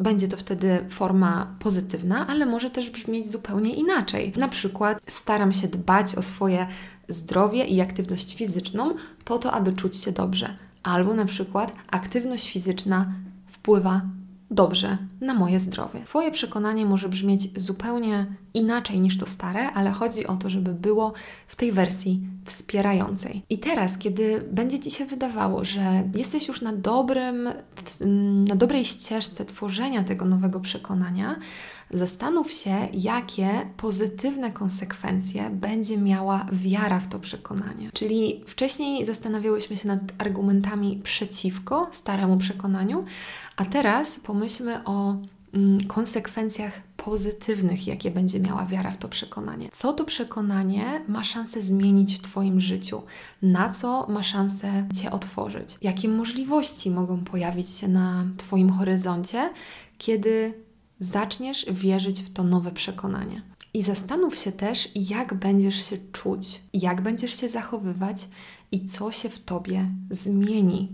Będzie 0.00 0.28
to 0.28 0.36
wtedy 0.36 0.84
forma 0.88 1.56
pozytywna, 1.58 2.26
ale 2.26 2.46
może 2.46 2.70
też 2.70 2.90
brzmieć 2.90 3.26
zupełnie 3.26 3.74
inaczej. 3.74 4.32
Na 4.36 4.48
przykład 4.48 4.98
staram 5.06 5.52
się 5.52 5.68
dbać 5.68 6.14
o 6.14 6.22
swoje 6.22 6.66
zdrowie 7.08 7.64
i 7.64 7.80
aktywność 7.80 8.36
fizyczną 8.36 8.94
po 9.24 9.38
to, 9.38 9.52
aby 9.52 9.72
czuć 9.72 9.96
się 9.96 10.12
dobrze 10.12 10.56
albo 10.82 11.14
na 11.14 11.24
przykład 11.24 11.72
aktywność 11.90 12.50
fizyczna 12.50 13.12
wpływa 13.46 14.02
dobrze 14.50 14.98
na 15.20 15.34
moje 15.34 15.60
zdrowie. 15.60 16.00
Twoje 16.04 16.30
przekonanie 16.30 16.86
może 16.86 17.08
brzmieć 17.08 17.60
zupełnie 17.60 18.26
inaczej 18.54 19.00
niż 19.00 19.18
to 19.18 19.26
stare, 19.26 19.70
ale 19.70 19.90
chodzi 19.90 20.26
o 20.26 20.36
to, 20.36 20.50
żeby 20.50 20.74
było 20.74 21.12
w 21.46 21.56
tej 21.56 21.72
wersji 21.72 22.20
wspierającej. 22.44 23.42
I 23.50 23.58
teraz, 23.58 23.98
kiedy 23.98 24.44
będzie 24.52 24.78
Ci 24.78 24.90
się 24.90 25.06
wydawało, 25.06 25.64
że 25.64 26.02
jesteś 26.16 26.48
już 26.48 26.60
na 26.60 26.72
dobrym, 26.72 27.48
na 28.48 28.54
dobrej 28.56 28.84
ścieżce 28.84 29.44
tworzenia 29.44 30.04
tego 30.04 30.24
nowego 30.24 30.60
przekonania, 30.60 31.36
zastanów 31.90 32.52
się, 32.52 32.88
jakie 32.92 33.50
pozytywne 33.76 34.50
konsekwencje 34.50 35.50
będzie 35.50 35.98
miała 35.98 36.46
wiara 36.52 37.00
w 37.00 37.08
to 37.08 37.18
przekonanie. 37.18 37.90
Czyli 37.94 38.44
wcześniej 38.46 39.04
zastanawiałyśmy 39.04 39.76
się 39.76 39.88
nad 39.88 40.00
argumentami 40.18 41.00
przeciwko 41.04 41.88
staremu 41.92 42.36
przekonaniu, 42.36 43.04
a 43.56 43.64
teraz 43.64 44.20
pomyślmy 44.20 44.84
o 44.84 45.10
mm, 45.10 45.26
konsekwencjach 45.88 46.80
pozytywnych, 46.96 47.86
jakie 47.86 48.10
będzie 48.10 48.40
miała 48.40 48.66
wiara 48.66 48.90
w 48.90 48.96
to 48.96 49.08
przekonanie. 49.08 49.68
Co 49.72 49.92
to 49.92 50.04
przekonanie 50.04 51.04
ma 51.08 51.24
szansę 51.24 51.62
zmienić 51.62 52.14
w 52.14 52.22
Twoim 52.22 52.60
życiu? 52.60 53.02
Na 53.42 53.68
co 53.68 54.06
ma 54.08 54.22
szansę 54.22 54.88
Cię 55.02 55.10
otworzyć? 55.10 55.78
Jakie 55.82 56.08
możliwości 56.08 56.90
mogą 56.90 57.24
pojawić 57.24 57.70
się 57.70 57.88
na 57.88 58.26
Twoim 58.36 58.70
horyzoncie, 58.70 59.50
kiedy 59.98 60.54
zaczniesz 61.00 61.66
wierzyć 61.70 62.22
w 62.22 62.32
to 62.32 62.42
nowe 62.44 62.70
przekonanie. 62.70 63.42
I 63.74 63.82
zastanów 63.82 64.36
się 64.36 64.52
też, 64.52 64.88
jak 64.94 65.34
będziesz 65.34 65.90
się 65.90 65.96
czuć, 66.12 66.62
jak 66.74 67.00
będziesz 67.00 67.40
się 67.40 67.48
zachowywać 67.48 68.28
i 68.72 68.84
co 68.84 69.12
się 69.12 69.28
w 69.28 69.38
tobie 69.38 69.88
zmieni. 70.10 70.92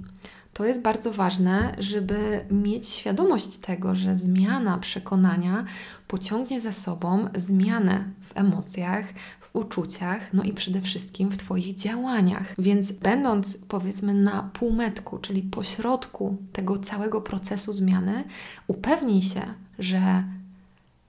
To 0.59 0.65
jest 0.65 0.83
bardzo 0.83 1.13
ważne, 1.13 1.75
żeby 1.79 2.45
mieć 2.51 2.89
świadomość 2.89 3.57
tego, 3.57 3.95
że 3.95 4.17
zmiana 4.17 4.79
przekonania 4.79 5.65
pociągnie 6.09 6.61
za 6.61 6.73
sobą 6.73 7.29
zmianę 7.35 8.05
w 8.21 8.37
emocjach, 8.37 9.07
w 9.41 9.57
uczuciach, 9.57 10.33
no 10.33 10.43
i 10.43 10.53
przede 10.53 10.81
wszystkim 10.81 11.31
w 11.31 11.37
Twoich 11.37 11.75
działaniach. 11.75 12.55
Więc 12.59 12.93
będąc 12.93 13.59
powiedzmy 13.69 14.15
na 14.15 14.43
półmetku, 14.43 15.19
czyli 15.19 15.43
pośrodku 15.43 16.37
tego 16.53 16.79
całego 16.79 17.21
procesu 17.21 17.73
zmiany, 17.73 18.25
upewnij 18.67 19.23
się, 19.23 19.43
że 19.79 20.25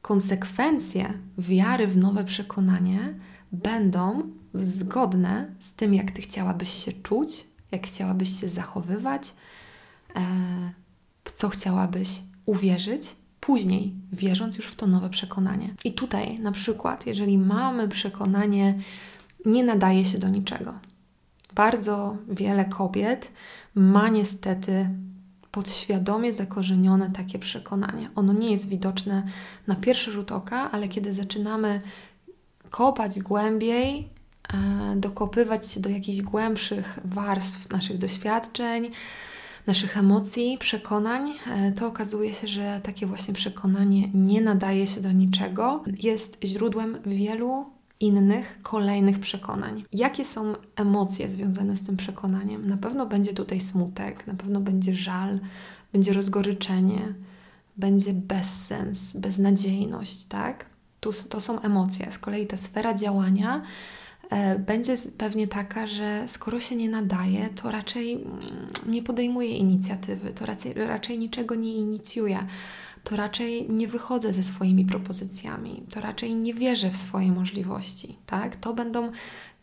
konsekwencje 0.01 1.13
wiary 1.37 1.87
w 1.87 1.97
nowe 1.97 2.23
przekonanie 2.23 3.13
będą 3.51 4.21
zgodne 4.53 5.55
z 5.59 5.73
tym, 5.73 5.93
jak 5.93 6.11
Ty 6.11 6.21
chciałabyś 6.21 6.69
się 6.69 6.91
czuć, 6.93 7.48
jak 7.71 7.87
chciałabyś 7.87 8.39
się 8.39 8.49
zachowywać, 8.49 9.33
e, 10.15 10.21
w 11.23 11.31
co 11.31 11.49
chciałabyś 11.49 12.09
uwierzyć, 12.45 13.15
później 13.39 13.93
wierząc 14.11 14.57
już 14.57 14.67
w 14.67 14.75
to 14.75 14.87
nowe 14.87 15.09
przekonanie. 15.09 15.73
I 15.85 15.93
tutaj, 15.93 16.39
na 16.39 16.51
przykład, 16.51 17.05
jeżeli 17.07 17.37
mamy 17.37 17.87
przekonanie, 17.87 18.79
nie 19.45 19.63
nadaje 19.63 20.05
się 20.05 20.17
do 20.17 20.29
niczego. 20.29 20.73
Bardzo 21.55 22.17
wiele 22.27 22.65
kobiet 22.65 23.31
ma 23.75 24.09
niestety 24.09 24.89
podświadomie 25.51 26.33
zakorzenione 26.33 27.11
takie 27.11 27.39
przekonanie. 27.39 28.09
Ono 28.15 28.33
nie 28.33 28.51
jest 28.51 28.69
widoczne 28.69 29.23
na 29.67 29.75
pierwszy 29.75 30.11
rzut 30.11 30.31
oka, 30.31 30.71
ale 30.71 30.87
kiedy 30.87 31.13
zaczynamy 31.13 31.81
kopać 32.69 33.19
głębiej, 33.19 34.09
dokopywać 34.95 35.71
się 35.71 35.79
do 35.79 35.89
jakichś 35.89 36.21
głębszych 36.21 36.99
warstw 37.05 37.69
naszych 37.69 37.97
doświadczeń, 37.97 38.91
naszych 39.67 39.97
emocji, 39.97 40.57
przekonań, 40.59 41.33
e, 41.47 41.71
to 41.71 41.87
okazuje 41.87 42.33
się, 42.33 42.47
że 42.47 42.81
takie 42.83 43.05
właśnie 43.05 43.33
przekonanie 43.33 44.09
nie 44.13 44.41
nadaje 44.41 44.87
się 44.87 45.01
do 45.01 45.11
niczego, 45.11 45.83
jest 46.03 46.37
źródłem 46.43 46.97
wielu 47.05 47.65
innych, 47.99 48.59
kolejnych 48.61 49.19
przekonań. 49.19 49.83
Jakie 49.93 50.25
są 50.25 50.53
emocje 50.75 51.29
związane 51.29 51.75
z 51.75 51.83
tym 51.83 51.97
przekonaniem? 51.97 52.69
Na 52.69 52.77
pewno 52.77 53.05
będzie 53.05 53.33
tutaj 53.33 53.59
smutek, 53.59 54.27
na 54.27 54.33
pewno 54.33 54.59
będzie 54.59 54.95
żal, 54.95 55.39
będzie 55.93 56.13
rozgoryczenie, 56.13 57.13
będzie 57.77 58.13
bezsens, 58.13 59.17
beznadziejność, 59.17 60.25
tak? 60.25 60.65
To 61.29 61.41
są 61.41 61.61
emocje. 61.61 62.11
Z 62.11 62.19
kolei 62.19 62.47
ta 62.47 62.57
sfera 62.57 62.93
działania 62.93 63.57
e, 63.57 63.63
będzie 64.59 64.95
pewnie 65.17 65.47
taka, 65.47 65.87
że 65.87 66.23
skoro 66.27 66.59
się 66.59 66.75
nie 66.75 66.89
nadaje, 66.89 67.49
to 67.49 67.71
raczej 67.71 68.13
mm, 68.13 68.39
nie 68.85 69.03
podejmuje 69.03 69.57
inicjatywy, 69.57 70.33
to 70.33 70.45
raczej, 70.45 70.73
raczej 70.73 71.19
niczego 71.19 71.55
nie 71.55 71.73
inicjuje 71.73 72.47
to 73.03 73.15
raczej 73.15 73.69
nie 73.69 73.87
wychodzę 73.87 74.33
ze 74.33 74.43
swoimi 74.43 74.85
propozycjami, 74.85 75.83
to 75.91 76.01
raczej 76.01 76.35
nie 76.35 76.53
wierzę 76.53 76.91
w 76.91 76.97
swoje 76.97 77.31
możliwości, 77.31 78.15
tak? 78.25 78.55
To 78.55 78.73
będą 78.73 79.11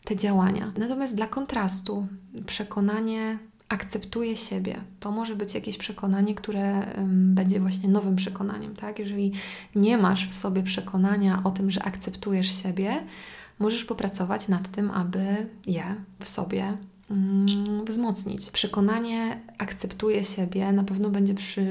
te 0.03 0.15
działania. 0.15 0.71
Natomiast 0.77 1.15
dla 1.15 1.27
kontrastu, 1.27 2.07
przekonanie 2.45 3.37
akceptuję 3.69 4.35
siebie. 4.35 4.81
To 4.99 5.11
może 5.11 5.35
być 5.35 5.55
jakieś 5.55 5.77
przekonanie, 5.77 6.35
które 6.35 6.93
będzie 7.07 7.59
właśnie 7.59 7.89
nowym 7.89 8.15
przekonaniem, 8.15 8.75
tak? 8.75 8.99
Jeżeli 8.99 9.31
nie 9.75 9.97
masz 9.97 10.29
w 10.29 10.33
sobie 10.33 10.63
przekonania 10.63 11.41
o 11.43 11.51
tym, 11.51 11.71
że 11.71 11.83
akceptujesz 11.83 12.63
siebie, 12.63 13.03
możesz 13.59 13.85
popracować 13.85 14.47
nad 14.47 14.71
tym, 14.71 14.91
aby 14.91 15.47
je 15.67 15.95
w 16.19 16.27
sobie 16.27 16.77
um, 17.09 17.85
wzmocnić. 17.85 18.51
Przekonanie 18.51 19.41
akceptuję 19.57 20.23
siebie 20.23 20.71
na 20.71 20.83
pewno 20.83 21.09
będzie 21.09 21.33
przy, 21.33 21.65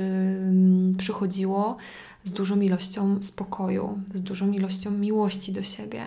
przychodziło 0.98 1.76
z 2.24 2.32
dużą 2.32 2.60
ilością 2.60 3.22
spokoju, 3.22 3.98
z 4.14 4.22
dużą 4.22 4.52
ilością 4.52 4.90
miłości 4.90 5.52
do 5.52 5.62
siebie 5.62 6.06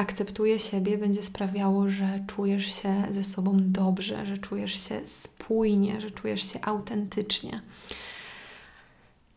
akceptuje 0.00 0.58
siebie, 0.58 0.98
będzie 0.98 1.22
sprawiało, 1.22 1.88
że 1.88 2.24
czujesz 2.26 2.82
się 2.82 3.04
ze 3.10 3.24
sobą 3.24 3.56
dobrze, 3.60 4.26
że 4.26 4.38
czujesz 4.38 4.88
się 4.88 5.00
spójnie, 5.04 6.00
że 6.00 6.10
czujesz 6.10 6.52
się 6.52 6.60
autentycznie. 6.62 7.60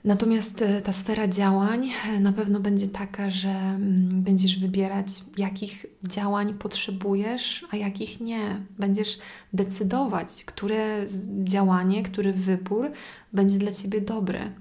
Natomiast 0.03 0.61
e, 0.61 0.81
ta 0.81 0.93
sfera 0.93 1.27
działań 1.27 1.89
e, 2.09 2.19
na 2.19 2.33
pewno 2.33 2.59
będzie 2.59 2.87
taka, 2.87 3.29
że 3.29 3.49
mm, 3.49 4.21
będziesz 4.21 4.59
wybierać, 4.59 5.07
jakich 5.37 5.85
działań 6.03 6.53
potrzebujesz, 6.53 7.65
a 7.71 7.75
jakich 7.75 8.19
nie. 8.21 8.65
Będziesz 8.79 9.19
decydować, 9.53 10.27
które 10.45 11.05
działanie, 11.43 12.03
który 12.03 12.33
wybór 12.33 12.91
będzie 13.33 13.57
dla 13.57 13.71
ciebie 13.71 14.01
dobry. 14.01 14.51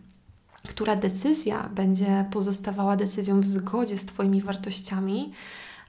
Która 0.69 0.97
decyzja 0.97 1.69
będzie 1.75 2.25
pozostawała 2.33 2.97
decyzją 2.97 3.41
w 3.41 3.47
zgodzie 3.47 3.99
z 3.99 4.05
Twoimi 4.05 4.43
wartościami, 4.43 5.33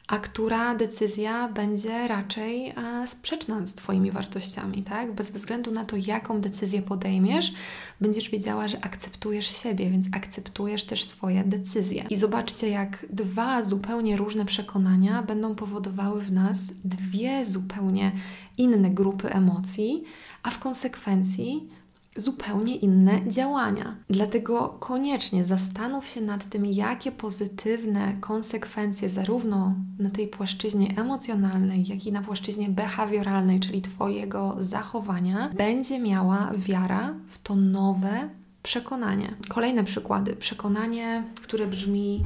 a 0.07 0.19
która 0.19 0.75
decyzja 0.75 1.47
będzie 1.47 2.07
raczej 2.07 2.69
e, 2.69 3.07
sprzeczna 3.07 3.65
z 3.65 3.73
Twoimi 3.73 4.11
wartościami, 4.11 4.83
tak? 4.83 5.11
Bez 5.11 5.31
względu 5.31 5.71
na 5.71 5.85
to, 5.85 5.95
jaką 6.07 6.41
decyzję 6.41 6.81
podejmiesz, 6.81 7.53
będziesz 8.01 8.29
wiedziała, 8.29 8.67
że 8.67 8.85
akceptujesz 8.85 9.61
siebie, 9.61 9.89
więc 9.89 10.07
akceptujesz 10.11 10.83
też 10.83 11.03
swoje 11.03 11.43
decyzje. 11.43 12.05
I 12.09 12.17
zobaczcie, 12.17 12.69
jak 12.69 13.05
dwa 13.09 13.61
zupełnie 13.61 14.17
różne 14.17 14.45
przekonania 14.45 15.23
będą 15.23 15.55
powodowały 15.55 16.21
w 16.21 16.31
nas 16.31 16.59
dwie 16.83 17.45
zupełnie 17.45 18.11
inne 18.57 18.89
grupy 18.89 19.29
emocji, 19.29 20.03
a 20.43 20.49
w 20.49 20.59
konsekwencji 20.59 21.69
zupełnie 22.15 22.75
inne 22.75 23.27
działania. 23.27 23.95
Dlatego 24.09 24.77
koniecznie 24.79 25.45
zastanów 25.45 26.07
się 26.07 26.21
nad 26.21 26.45
tym, 26.45 26.65
jakie 26.65 27.11
pozytywne 27.11 28.13
konsekwencje, 28.21 29.09
zarówno 29.09 29.75
na 29.99 30.09
tej 30.09 30.27
płaszczyźnie 30.27 30.93
emocjonalnej, 30.97 31.87
jak 31.87 32.05
i 32.05 32.11
na 32.11 32.21
płaszczyźnie 32.21 32.69
behawioralnej, 32.69 33.59
czyli 33.59 33.81
Twojego 33.81 34.55
zachowania, 34.59 35.49
będzie 35.49 35.99
miała 35.99 36.51
wiara 36.55 37.13
w 37.27 37.37
to 37.43 37.55
nowe 37.55 38.29
przekonanie. 38.63 39.35
Kolejne 39.49 39.83
przykłady. 39.83 40.35
Przekonanie, 40.35 41.23
które 41.41 41.67
brzmi: 41.67 42.23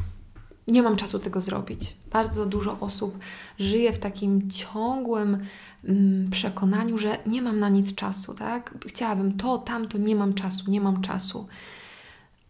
Nie 0.68 0.82
mam 0.82 0.96
czasu 0.96 1.20
tego 1.20 1.42
zrobić. 1.42 1.96
Bardzo 2.12 2.46
dużo 2.46 2.80
osób 2.80 3.18
żyje 3.60 3.94
w 3.94 4.00
takim 4.00 4.52
ciągłym 4.52 5.38
Mm, 5.84 6.30
przekonaniu, 6.32 6.98
że 6.98 7.18
nie 7.26 7.42
mam 7.42 7.60
na 7.60 7.70
nic 7.70 7.96
czasu, 7.96 8.34
tak? 8.34 8.74
Chciałabym 8.88 9.38
to, 9.38 9.58
tamto, 9.58 9.98
nie 9.98 10.16
mam 10.16 10.34
czasu, 10.34 10.72
nie 10.72 10.82
mam 10.82 11.02
czasu. 11.02 11.48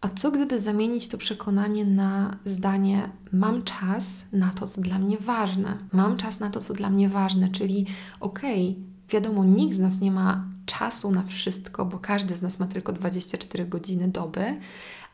A 0.00 0.08
co 0.08 0.30
gdyby 0.30 0.60
zamienić 0.60 1.08
to 1.08 1.18
przekonanie 1.18 1.84
na 1.84 2.36
zdanie: 2.44 3.10
mam 3.32 3.62
czas 3.62 4.24
na 4.32 4.50
to, 4.50 4.66
co 4.66 4.80
dla 4.80 4.98
mnie 4.98 5.18
ważne, 5.18 5.78
mam 5.92 6.16
czas 6.16 6.40
na 6.40 6.50
to, 6.50 6.60
co 6.60 6.74
dla 6.74 6.90
mnie 6.90 7.08
ważne, 7.08 7.48
czyli 7.50 7.86
okej, 8.20 8.70
okay, 8.70 8.82
wiadomo, 9.08 9.44
nikt 9.44 9.76
z 9.76 9.78
nas 9.78 10.00
nie 10.00 10.10
ma 10.10 10.44
czasu 10.66 11.10
na 11.10 11.22
wszystko, 11.22 11.84
bo 11.84 11.98
każdy 11.98 12.36
z 12.36 12.42
nas 12.42 12.58
ma 12.58 12.66
tylko 12.66 12.92
24 12.92 13.66
godziny 13.66 14.08
doby, 14.08 14.60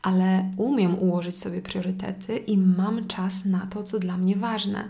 ale 0.04 0.50
umiem 0.56 0.98
ułożyć 0.98 1.36
sobie 1.36 1.62
priorytety 1.62 2.36
i 2.36 2.58
mam 2.58 3.06
czas 3.06 3.44
na 3.44 3.66
to, 3.66 3.82
co 3.82 3.98
dla 3.98 4.16
mnie 4.18 4.36
ważne. 4.36 4.88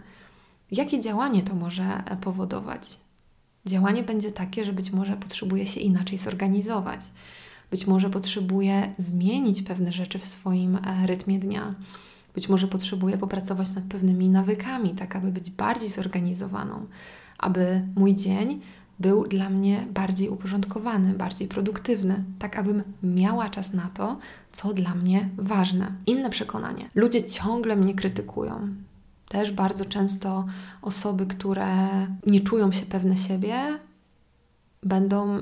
Jakie 0.71 1.01
działanie 1.01 1.43
to 1.43 1.55
może 1.55 2.03
powodować? 2.21 2.99
Działanie 3.67 4.03
będzie 4.03 4.33
takie, 4.33 4.65
że 4.65 4.73
być 4.73 4.93
może 4.93 5.17
potrzebuje 5.17 5.67
się 5.67 5.81
inaczej 5.81 6.19
zorganizować. 6.19 7.01
Być 7.71 7.87
może 7.87 8.11
potrzebuje 8.11 8.95
zmienić 8.99 9.63
pewne 9.63 9.93
rzeczy 9.93 10.19
w 10.19 10.27
swoim 10.27 10.77
e, 10.77 11.07
rytmie 11.07 11.39
dnia. 11.39 11.75
Być 12.35 12.49
może 12.49 12.69
potrzebuję 12.69 13.19
popracować 13.19 13.75
nad 13.75 13.85
pewnymi 13.85 14.29
nawykami, 14.29 14.91
tak 14.95 15.17
aby 15.17 15.33
być 15.33 15.51
bardziej 15.51 15.89
zorganizowaną, 15.89 16.87
aby 17.39 17.83
mój 17.97 18.15
dzień 18.15 18.61
był 18.99 19.27
dla 19.27 19.51
mnie 19.51 19.87
bardziej 19.91 20.29
uporządkowany, 20.29 21.15
bardziej 21.15 21.49
produktywny, 21.49 22.25
tak 22.39 22.59
abym 22.59 22.83
miała 23.03 23.51
czas 23.51 23.73
na 23.73 23.91
to, 23.95 24.19
co 24.53 24.75
dla 24.75 24.95
mnie 24.95 25.29
ważne. 25.37 25.93
Inne 26.07 26.31
przekonanie. 26.31 26.91
Ludzie 26.95 27.23
ciągle 27.23 27.77
mnie 27.77 27.95
krytykują. 27.95 28.69
Też 29.29 29.53
bardzo 29.53 29.85
często 29.85 30.45
osoby, 30.83 31.27
które 31.27 31.77
nie 32.27 32.41
czują 32.41 32.73
się 32.73 32.87
pewne 32.87 33.17
siebie, 33.17 33.79
będą 34.83 35.39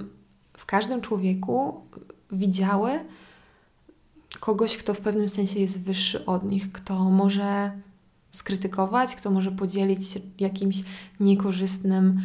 w 0.52 0.66
każdym 0.66 1.00
człowieku 1.00 1.80
widziały 2.32 3.00
kogoś, 4.40 4.76
kto 4.76 4.94
w 4.94 5.00
pewnym 5.00 5.28
sensie 5.28 5.60
jest 5.60 5.84
wyższy 5.84 6.26
od 6.26 6.44
nich, 6.44 6.72
kto 6.72 7.10
może 7.10 7.72
skrytykować, 8.30 9.14
kto 9.14 9.30
może 9.30 9.52
podzielić 9.52 10.08
się 10.08 10.20
jakimś 10.38 10.82
niekorzystnym 11.20 12.22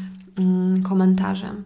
komentarzem. 0.84 1.64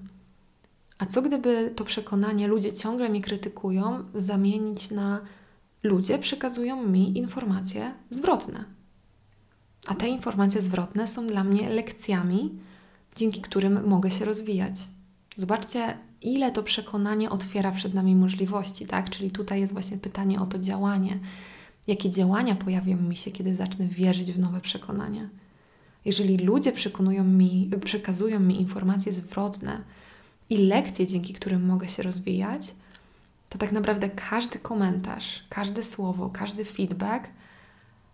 A 0.97 1.05
co 1.05 1.21
gdyby 1.21 1.73
to 1.75 1.83
przekonanie 1.83 2.47
ludzie 2.47 2.73
ciągle 2.73 3.09
mnie 3.09 3.21
krytykują, 3.21 4.03
zamienić 4.15 4.91
na 4.91 5.21
ludzie 5.83 6.19
przekazują 6.19 6.87
mi 6.87 7.17
informacje 7.17 7.93
zwrotne? 8.09 8.65
A 9.87 9.95
te 9.95 10.07
informacje 10.07 10.61
zwrotne 10.61 11.07
są 11.07 11.27
dla 11.27 11.43
mnie 11.43 11.69
lekcjami, 11.69 12.59
dzięki 13.15 13.41
którym 13.41 13.87
mogę 13.87 14.11
się 14.11 14.25
rozwijać. 14.25 14.75
Zobaczcie, 15.37 15.97
ile 16.21 16.51
to 16.51 16.63
przekonanie 16.63 17.29
otwiera 17.29 17.71
przed 17.71 17.93
nami 17.93 18.15
możliwości, 18.15 18.85
tak? 18.85 19.09
Czyli 19.09 19.31
tutaj 19.31 19.59
jest 19.59 19.73
właśnie 19.73 19.97
pytanie 19.97 20.41
o 20.41 20.45
to 20.45 20.59
działanie. 20.59 21.19
Jakie 21.87 22.09
działania 22.09 22.55
pojawią 22.55 22.97
mi 22.97 23.15
się, 23.15 23.31
kiedy 23.31 23.55
zacznę 23.55 23.87
wierzyć 23.87 24.31
w 24.31 24.39
nowe 24.39 24.61
przekonania? 24.61 25.29
Jeżeli 26.05 26.37
ludzie 26.37 26.71
przekonują 26.71 27.23
mi, 27.23 27.71
przekazują 27.83 28.39
mi 28.39 28.61
informacje 28.61 29.13
zwrotne 29.13 29.81
i 30.49 30.57
lekcje, 30.57 31.07
dzięki 31.07 31.33
którym 31.33 31.65
mogę 31.65 31.87
się 31.87 32.03
rozwijać, 32.03 32.75
to 33.49 33.57
tak 33.57 33.71
naprawdę 33.71 34.09
każdy 34.09 34.59
komentarz, 34.59 35.43
każde 35.49 35.83
słowo, 35.83 36.29
każdy 36.29 36.65
feedback 36.65 37.29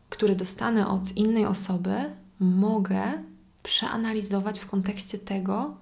który 0.09 0.35
dostanę 0.35 0.87
od 0.87 1.17
innej 1.17 1.45
osoby, 1.45 1.95
mogę 2.39 3.23
przeanalizować 3.63 4.59
w 4.59 4.65
kontekście 4.65 5.17
tego, 5.17 5.77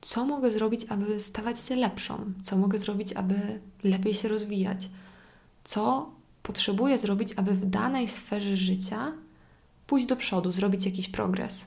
co 0.00 0.26
mogę 0.26 0.50
zrobić, 0.50 0.86
aby 0.88 1.20
stawać 1.20 1.60
się 1.60 1.76
lepszą, 1.76 2.32
co 2.42 2.56
mogę 2.56 2.78
zrobić, 2.78 3.12
aby 3.12 3.60
lepiej 3.84 4.14
się 4.14 4.28
rozwijać, 4.28 4.90
co 5.64 6.10
potrzebuję 6.42 6.98
zrobić, 6.98 7.32
aby 7.36 7.54
w 7.54 7.66
danej 7.66 8.08
sferze 8.08 8.56
życia 8.56 9.12
pójść 9.88 10.06
do 10.06 10.16
przodu, 10.16 10.52
zrobić 10.52 10.86
jakiś 10.86 11.08
progres. 11.08 11.66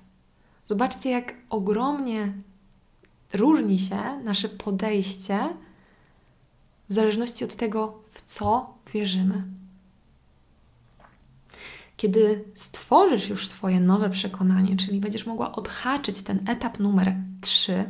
Zobaczcie, 0.66 1.10
jak 1.10 1.34
ogromnie 1.50 2.34
różni 3.34 3.80
się 3.80 4.22
nasze 4.24 4.50
podejście 4.50 5.50
w 6.90 6.94
zależności 6.94 7.44
od 7.44 7.56
tego, 7.56 8.02
w 8.12 8.22
co 8.22 8.74
wierzymy. 8.94 9.44
Kiedy 11.98 12.44
stworzysz 12.56 13.30
już 13.30 13.48
swoje 13.48 13.80
nowe 13.80 14.10
przekonanie, 14.10 14.78
czyli 14.78 15.00
będziesz 15.00 15.26
mogła 15.26 15.52
odhaczyć 15.52 16.22
ten 16.22 16.50
etap 16.50 16.80
numer 16.80 17.16
3, 17.42 17.86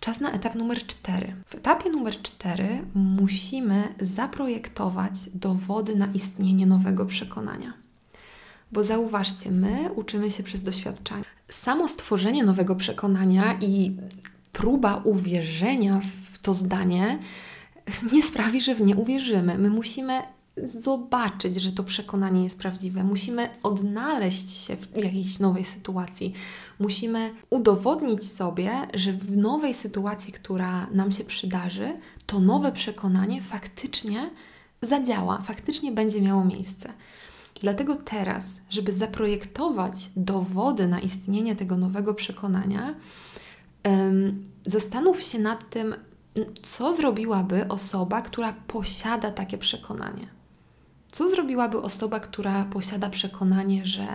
czas 0.00 0.20
na 0.20 0.32
etap 0.32 0.54
numer 0.54 0.86
4. 0.86 1.34
W 1.46 1.54
etapie 1.54 1.90
numer 1.90 2.22
4 2.22 2.84
musimy 2.94 3.94
zaprojektować 4.00 5.12
dowody 5.34 5.96
na 5.96 6.06
istnienie 6.06 6.66
nowego 6.66 7.06
przekonania. 7.06 7.83
Bo 8.72 8.84
zauważcie, 8.84 9.50
my 9.50 9.92
uczymy 9.92 10.30
się 10.30 10.42
przez 10.42 10.62
doświadczenie. 10.62 11.24
Samo 11.48 11.88
stworzenie 11.88 12.44
nowego 12.44 12.76
przekonania 12.76 13.58
i 13.60 13.96
próba 14.52 14.96
uwierzenia 15.04 16.00
w 16.32 16.38
to 16.38 16.54
zdanie 16.54 17.18
nie 18.12 18.22
sprawi, 18.22 18.60
że 18.60 18.74
w 18.74 18.80
nie 18.80 18.96
uwierzymy. 18.96 19.58
My 19.58 19.70
musimy 19.70 20.22
zobaczyć, 20.64 21.56
że 21.62 21.72
to 21.72 21.84
przekonanie 21.84 22.44
jest 22.44 22.58
prawdziwe. 22.58 23.04
Musimy 23.04 23.48
odnaleźć 23.62 24.50
się 24.50 24.76
w 24.76 24.96
jakiejś 24.96 25.38
nowej 25.38 25.64
sytuacji. 25.64 26.32
Musimy 26.78 27.30
udowodnić 27.50 28.32
sobie, 28.32 28.70
że 28.94 29.12
w 29.12 29.36
nowej 29.36 29.74
sytuacji, 29.74 30.32
która 30.32 30.86
nam 30.86 31.12
się 31.12 31.24
przydarzy, 31.24 31.96
to 32.26 32.40
nowe 32.40 32.72
przekonanie 32.72 33.42
faktycznie 33.42 34.30
zadziała, 34.82 35.40
faktycznie 35.40 35.92
będzie 35.92 36.22
miało 36.22 36.44
miejsce. 36.44 36.92
Dlatego 37.60 37.96
teraz, 37.96 38.60
żeby 38.70 38.92
zaprojektować 38.92 40.10
dowody 40.16 40.86
na 40.88 41.00
istnienie 41.00 41.56
tego 41.56 41.76
nowego 41.76 42.14
przekonania, 42.14 42.94
zastanów 44.66 45.22
się 45.22 45.38
nad 45.38 45.70
tym, 45.70 45.94
co 46.62 46.94
zrobiłaby 46.94 47.68
osoba, 47.68 48.22
która 48.22 48.54
posiada 48.66 49.30
takie 49.30 49.58
przekonanie. 49.58 50.26
Co 51.10 51.28
zrobiłaby 51.28 51.82
osoba, 51.82 52.20
która 52.20 52.64
posiada 52.64 53.10
przekonanie, 53.10 53.86
że 53.86 54.06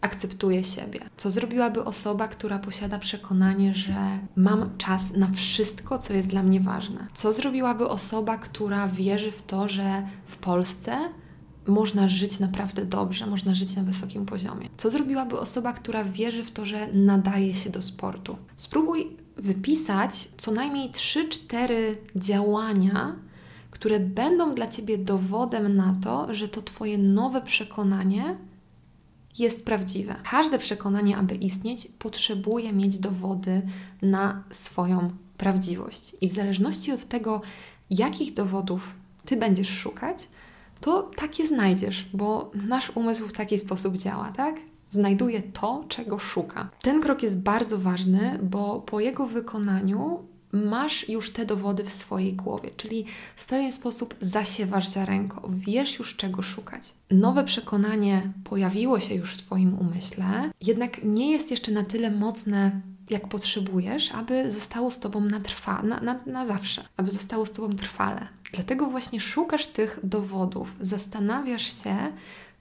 akceptuje 0.00 0.64
siebie? 0.64 1.00
Co 1.16 1.30
zrobiłaby 1.30 1.84
osoba, 1.84 2.28
która 2.28 2.58
posiada 2.58 2.98
przekonanie, 2.98 3.74
że 3.74 4.18
mam 4.36 4.78
czas 4.78 5.12
na 5.12 5.30
wszystko, 5.30 5.98
co 5.98 6.12
jest 6.12 6.28
dla 6.28 6.42
mnie 6.42 6.60
ważne? 6.60 7.06
Co 7.12 7.32
zrobiłaby 7.32 7.88
osoba, 7.88 8.38
która 8.38 8.88
wierzy 8.88 9.30
w 9.30 9.42
to, 9.42 9.68
że 9.68 10.08
w 10.26 10.36
Polsce 10.36 10.98
można 11.66 12.08
żyć 12.08 12.40
naprawdę 12.40 12.84
dobrze, 12.86 13.26
można 13.26 13.54
żyć 13.54 13.76
na 13.76 13.82
wysokim 13.82 14.26
poziomie? 14.26 14.68
Co 14.76 14.90
zrobiłaby 14.90 15.38
osoba, 15.38 15.72
która 15.72 16.04
wierzy 16.04 16.44
w 16.44 16.50
to, 16.50 16.66
że 16.66 16.88
nadaje 16.92 17.54
się 17.54 17.70
do 17.70 17.82
sportu? 17.82 18.36
Spróbuj 18.56 19.16
wypisać 19.36 20.28
co 20.36 20.52
najmniej 20.52 20.90
3-4 20.90 21.72
działania, 22.16 23.16
które 23.70 24.00
będą 24.00 24.54
dla 24.54 24.66
ciebie 24.66 24.98
dowodem 24.98 25.76
na 25.76 25.96
to, 26.02 26.34
że 26.34 26.48
to 26.48 26.62
Twoje 26.62 26.98
nowe 26.98 27.42
przekonanie 27.42 28.36
jest 29.38 29.64
prawdziwe. 29.64 30.14
Każde 30.30 30.58
przekonanie, 30.58 31.16
aby 31.16 31.34
istnieć, 31.34 31.88
potrzebuje 31.98 32.72
mieć 32.72 32.98
dowody 32.98 33.62
na 34.02 34.44
swoją 34.50 35.10
prawdziwość. 35.36 36.16
I 36.20 36.28
w 36.28 36.32
zależności 36.32 36.92
od 36.92 37.04
tego, 37.04 37.42
jakich 37.90 38.34
dowodów 38.34 38.96
Ty 39.24 39.36
będziesz 39.36 39.68
szukać, 39.68 40.28
to 40.84 41.10
takie 41.16 41.46
znajdziesz, 41.46 42.06
bo 42.12 42.50
nasz 42.54 42.92
umysł 42.94 43.28
w 43.28 43.32
taki 43.32 43.58
sposób 43.58 43.98
działa, 43.98 44.32
tak? 44.36 44.56
Znajduje 44.90 45.42
to, 45.42 45.84
czego 45.88 46.18
szuka. 46.18 46.68
Ten 46.82 47.00
krok 47.00 47.22
jest 47.22 47.40
bardzo 47.40 47.78
ważny, 47.78 48.38
bo 48.42 48.80
po 48.80 49.00
jego 49.00 49.26
wykonaniu 49.26 50.18
masz 50.52 51.08
już 51.08 51.30
te 51.30 51.46
dowody 51.46 51.84
w 51.84 51.92
swojej 51.92 52.32
głowie, 52.32 52.70
czyli 52.76 53.04
w 53.36 53.46
pewien 53.46 53.72
sposób 53.72 54.14
zasiewasz 54.20 54.92
ziarenko, 54.92 55.48
wiesz 55.48 55.98
już 55.98 56.16
czego 56.16 56.42
szukać. 56.42 56.82
Nowe 57.10 57.44
przekonanie 57.44 58.32
pojawiło 58.44 59.00
się 59.00 59.14
już 59.14 59.34
w 59.34 59.38
Twoim 59.38 59.78
umyśle, 59.78 60.50
jednak 60.60 61.04
nie 61.04 61.32
jest 61.32 61.50
jeszcze 61.50 61.72
na 61.72 61.84
tyle 61.84 62.10
mocne, 62.10 62.80
jak 63.10 63.28
potrzebujesz, 63.28 64.12
aby 64.12 64.50
zostało 64.50 64.90
z 64.90 65.00
Tobą 65.00 65.20
na, 65.20 65.40
trwa, 65.40 65.82
na, 65.82 66.00
na, 66.00 66.20
na 66.26 66.46
zawsze, 66.46 66.84
aby 66.96 67.10
zostało 67.10 67.46
z 67.46 67.52
Tobą 67.52 67.76
trwale. 67.76 68.28
Dlatego 68.52 68.86
właśnie 68.86 69.20
szukasz 69.20 69.66
tych 69.66 70.00
dowodów, 70.02 70.76
zastanawiasz 70.80 71.82
się, 71.82 72.12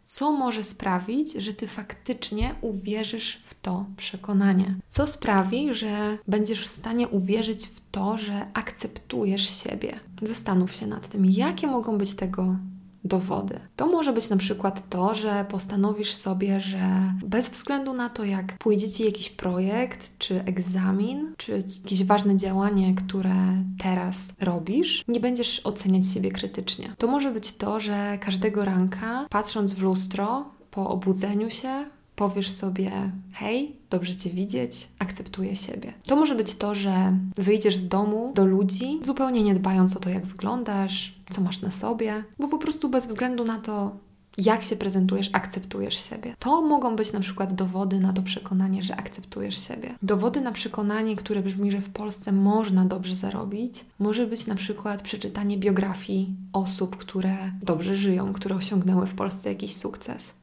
co 0.03 0.31
może 0.31 0.63
sprawić, 0.63 1.33
że 1.33 1.53
ty 1.53 1.67
faktycznie 1.67 2.55
uwierzysz 2.61 3.41
w 3.43 3.61
to 3.61 3.85
przekonanie? 3.97 4.75
Co 4.89 5.07
sprawi, 5.07 5.73
że 5.73 6.17
będziesz 6.27 6.65
w 6.65 6.69
stanie 6.69 7.07
uwierzyć 7.07 7.67
w 7.67 7.81
to, 7.91 8.17
że 8.17 8.47
akceptujesz 8.53 9.63
siebie? 9.63 9.99
Zastanów 10.21 10.75
się 10.75 10.87
nad 10.87 11.09
tym, 11.09 11.25
jakie 11.25 11.67
mogą 11.67 11.97
być 11.97 12.13
tego 12.13 12.55
dowody. 13.03 13.59
To 13.75 13.87
może 13.87 14.13
być 14.13 14.29
na 14.29 14.37
przykład 14.37 14.89
to, 14.89 15.15
że 15.15 15.45
postanowisz 15.49 16.13
sobie, 16.13 16.59
że 16.59 17.13
bez 17.25 17.49
względu 17.49 17.93
na 17.93 18.09
to, 18.09 18.23
jak 18.23 18.57
pójdzie 18.57 18.89
ci 18.89 19.05
jakiś 19.05 19.29
projekt, 19.29 20.17
czy 20.17 20.43
egzamin, 20.43 21.33
czy 21.37 21.63
jakieś 21.83 22.03
ważne 22.03 22.37
działanie, 22.37 22.95
które 22.95 23.35
teraz 23.77 24.33
robisz, 24.39 25.03
nie 25.07 25.19
będziesz 25.19 25.59
oceniać 25.59 26.07
siebie 26.07 26.31
krytycznie. 26.31 26.95
To 26.97 27.07
może 27.07 27.31
być 27.31 27.57
to, 27.57 27.79
że 27.79 28.17
każdego 28.21 28.65
ranka, 28.65 29.25
patrząc 29.29 29.73
w 29.73 29.81
lustro, 29.81 30.45
po 30.71 30.89
obudzeniu 30.89 31.49
się, 31.49 31.85
powiesz 32.15 32.51
sobie: 32.51 32.91
Hej, 33.33 33.75
dobrze 33.89 34.15
Cię 34.15 34.29
widzieć, 34.29 34.87
akceptuję 34.99 35.55
siebie. 35.55 35.93
To 36.05 36.15
może 36.15 36.35
być 36.35 36.55
to, 36.55 36.75
że 36.75 37.17
wyjdziesz 37.35 37.75
z 37.75 37.87
domu 37.87 38.31
do 38.35 38.45
ludzi, 38.45 38.99
zupełnie 39.03 39.43
nie 39.43 39.53
dbając 39.53 39.97
o 39.97 39.99
to, 39.99 40.09
jak 40.09 40.25
wyglądasz, 40.25 41.15
co 41.29 41.41
masz 41.41 41.61
na 41.61 41.71
sobie, 41.71 42.23
bo 42.39 42.47
po 42.47 42.57
prostu 42.57 42.89
bez 42.89 43.07
względu 43.07 43.43
na 43.43 43.59
to, 43.59 43.91
jak 44.37 44.63
się 44.63 44.75
prezentujesz, 44.75 45.29
akceptujesz 45.33 46.09
siebie. 46.09 46.35
To 46.39 46.61
mogą 46.61 46.95
być 46.95 47.13
na 47.13 47.19
przykład 47.19 47.53
dowody 47.53 47.99
na 47.99 48.13
to 48.13 48.21
przekonanie, 48.21 48.83
że 48.83 48.95
akceptujesz 48.95 49.67
siebie. 49.67 49.95
Dowody 50.01 50.41
na 50.41 50.51
przekonanie, 50.51 51.15
które 51.15 51.41
brzmi, 51.41 51.71
że 51.71 51.81
w 51.81 51.89
Polsce 51.89 52.31
można 52.31 52.85
dobrze 52.85 53.15
zarobić, 53.15 53.85
może 53.99 54.27
być 54.27 54.47
na 54.47 54.55
przykład 54.55 55.01
przeczytanie 55.01 55.57
biografii 55.57 56.35
osób, 56.53 56.97
które 56.97 57.37
dobrze 57.63 57.95
żyją, 57.95 58.33
które 58.33 58.55
osiągnęły 58.55 59.07
w 59.07 59.15
Polsce 59.15 59.49
jakiś 59.49 59.75
sukces. 59.75 60.33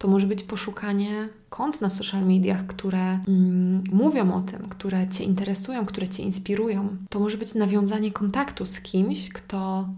To 0.00 0.08
może 0.08 0.26
być 0.26 0.42
poszukanie 0.42 1.28
kont 1.50 1.80
na 1.80 1.90
social 1.90 2.26
mediach, 2.26 2.66
które 2.66 3.20
mm, 3.28 3.84
mówią 3.92 4.34
o 4.34 4.40
tym, 4.40 4.68
które 4.68 5.08
Cię 5.08 5.24
interesują, 5.24 5.86
które 5.86 6.08
Cię 6.08 6.22
inspirują. 6.22 6.96
To 7.10 7.20
może 7.20 7.38
być 7.38 7.54
nawiązanie 7.54 8.12
kontaktu 8.12 8.66
z 8.66 8.80
kimś, 8.80 9.28
kto 9.28 9.88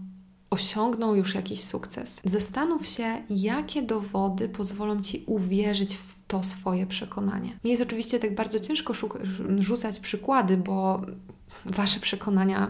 osiągnął 0.49 1.15
już 1.15 1.35
jakiś 1.35 1.63
sukces. 1.63 2.21
Zastanów 2.25 2.87
się, 2.87 3.23
jakie 3.29 3.81
dowody 3.81 4.49
pozwolą 4.49 5.01
Ci 5.01 5.23
uwierzyć 5.27 5.95
w 5.97 6.13
to 6.27 6.43
swoje 6.43 6.87
przekonanie. 6.87 7.59
Nie 7.63 7.71
jest 7.71 7.83
oczywiście 7.83 8.19
tak 8.19 8.35
bardzo 8.35 8.59
ciężko 8.59 8.93
rzucać 9.59 9.99
przykłady, 9.99 10.57
bo 10.57 11.01
Wasze 11.65 11.99
przekonania 11.99 12.69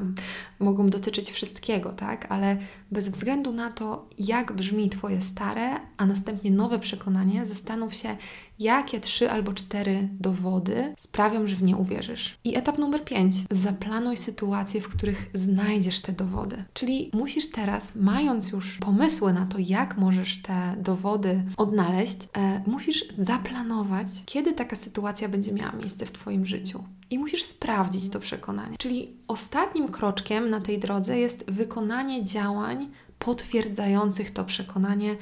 mogą 0.59 0.87
dotyczyć 0.89 1.31
wszystkiego, 1.31 1.91
tak? 1.91 2.31
Ale 2.31 2.57
bez 2.91 3.09
względu 3.09 3.51
na 3.51 3.69
to, 3.69 4.09
jak 4.19 4.53
brzmi 4.53 4.89
Twoje 4.89 5.21
stare, 5.21 5.79
a 5.97 6.05
następnie 6.05 6.51
nowe 6.51 6.79
przekonanie, 6.79 7.45
zastanów 7.45 7.93
się, 7.93 8.17
jakie 8.63 8.99
trzy 8.99 9.31
albo 9.31 9.53
cztery 9.53 10.09
dowody 10.19 10.93
sprawią, 10.97 11.47
że 11.47 11.55
w 11.55 11.63
nie 11.63 11.77
uwierzysz. 11.77 12.37
I 12.43 12.57
etap 12.57 12.77
numer 12.77 13.03
pięć. 13.03 13.35
Zaplanuj 13.51 14.17
sytuacje, 14.17 14.81
w 14.81 14.89
których 14.89 15.29
znajdziesz 15.33 16.01
te 16.01 16.11
dowody. 16.11 16.63
Czyli 16.73 17.11
musisz 17.13 17.49
teraz, 17.49 17.95
mając 17.95 18.51
już 18.51 18.77
pomysły 18.77 19.33
na 19.33 19.45
to, 19.45 19.57
jak 19.59 19.97
możesz 19.97 20.41
te 20.41 20.75
dowody 20.77 21.43
odnaleźć, 21.57 22.17
e, 22.33 22.61
musisz 22.67 23.05
zaplanować, 23.13 24.07
kiedy 24.25 24.53
taka 24.53 24.75
sytuacja 24.75 25.29
będzie 25.29 25.53
miała 25.53 25.71
miejsce 25.71 26.05
w 26.05 26.11
Twoim 26.11 26.45
życiu. 26.45 26.83
I 27.09 27.19
musisz 27.19 27.43
sprawdzić 27.43 28.09
to 28.09 28.19
przekonanie. 28.19 28.77
Czyli 28.77 29.17
ostatnim 29.27 29.87
kroczkiem 29.87 30.49
na 30.49 30.61
tej 30.61 30.79
drodze 30.79 31.19
jest 31.19 31.51
wykonanie 31.51 32.23
działań 32.23 32.91
potwierdzających 33.19 34.31
to 34.31 34.45
przekonanie 34.45 35.15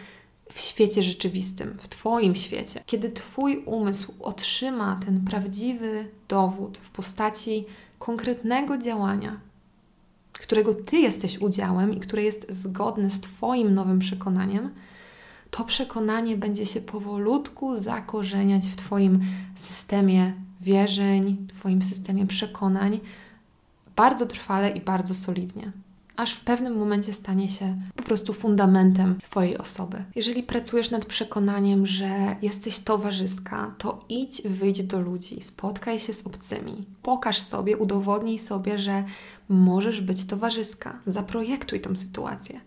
w 0.54 0.60
świecie 0.60 1.04
rzeczywistym, 1.04 1.78
w 1.80 1.88
Twoim 1.88 2.36
świecie. 2.36 2.84
Kiedy 2.86 3.10
Twój 3.10 3.64
umysł 3.66 4.14
otrzyma 4.20 5.00
ten 5.06 5.26
prawdziwy 5.26 6.08
dowód 6.28 6.78
w 6.78 6.90
postaci 6.90 7.66
konkretnego 8.00 8.78
działania, 8.78 9.40
którego 10.34 10.74
Ty 10.74 10.98
jesteś 10.98 11.38
udziałem 11.38 11.94
i 11.94 12.00
które 12.00 12.24
jest 12.24 12.46
zgodne 12.50 13.10
z 13.10 13.22
Twoim 13.22 13.74
nowym 13.74 14.00
przekonaniem, 14.00 14.70
to 15.52 15.64
przekonanie 15.64 16.38
będzie 16.38 16.66
się 16.66 16.82
powolutku 16.82 17.78
zakorzeniać 17.78 18.66
w 18.68 18.76
Twoim 18.76 19.20
systemie 19.56 20.34
wierzeń, 20.62 21.48
Twoim 21.48 21.82
systemie 21.82 22.28
przekonań 22.28 23.00
bardzo 23.96 24.26
trwale 24.26 24.70
i 24.70 24.82
bardzo 24.82 25.16
solidnie 25.16 25.72
aż 26.22 26.34
w 26.34 26.40
pewnym 26.40 26.78
momencie 26.78 27.14
stanie 27.14 27.50
się 27.50 27.78
po 27.96 28.04
prostu 28.04 28.34
fundamentem 28.34 29.18
Twojej 29.22 29.58
osoby. 29.58 30.04
Jeżeli 30.16 30.44
pracujesz 30.44 30.92
nad 30.92 31.06
przekonaniem, 31.06 31.88
że 31.88 32.36
jesteś 32.42 32.80
towarzyska, 32.80 33.76
to 33.78 34.00
idź, 34.10 34.42
wyjdź 34.42 34.84
do 34.84 35.02
ludzi, 35.02 35.42
spotkaj 35.42 36.00
się 36.00 36.14
z 36.14 36.28
obcymi, 36.28 36.86
pokaż 37.02 37.42
sobie, 37.42 37.78
udowodnij 37.78 38.40
sobie, 38.40 38.80
że 38.80 39.04
możesz 39.50 40.02
być 40.02 40.26
towarzyska, 40.26 41.00
zaprojektuj 41.06 41.82
tą 41.82 41.96
sytuację. 41.96 42.62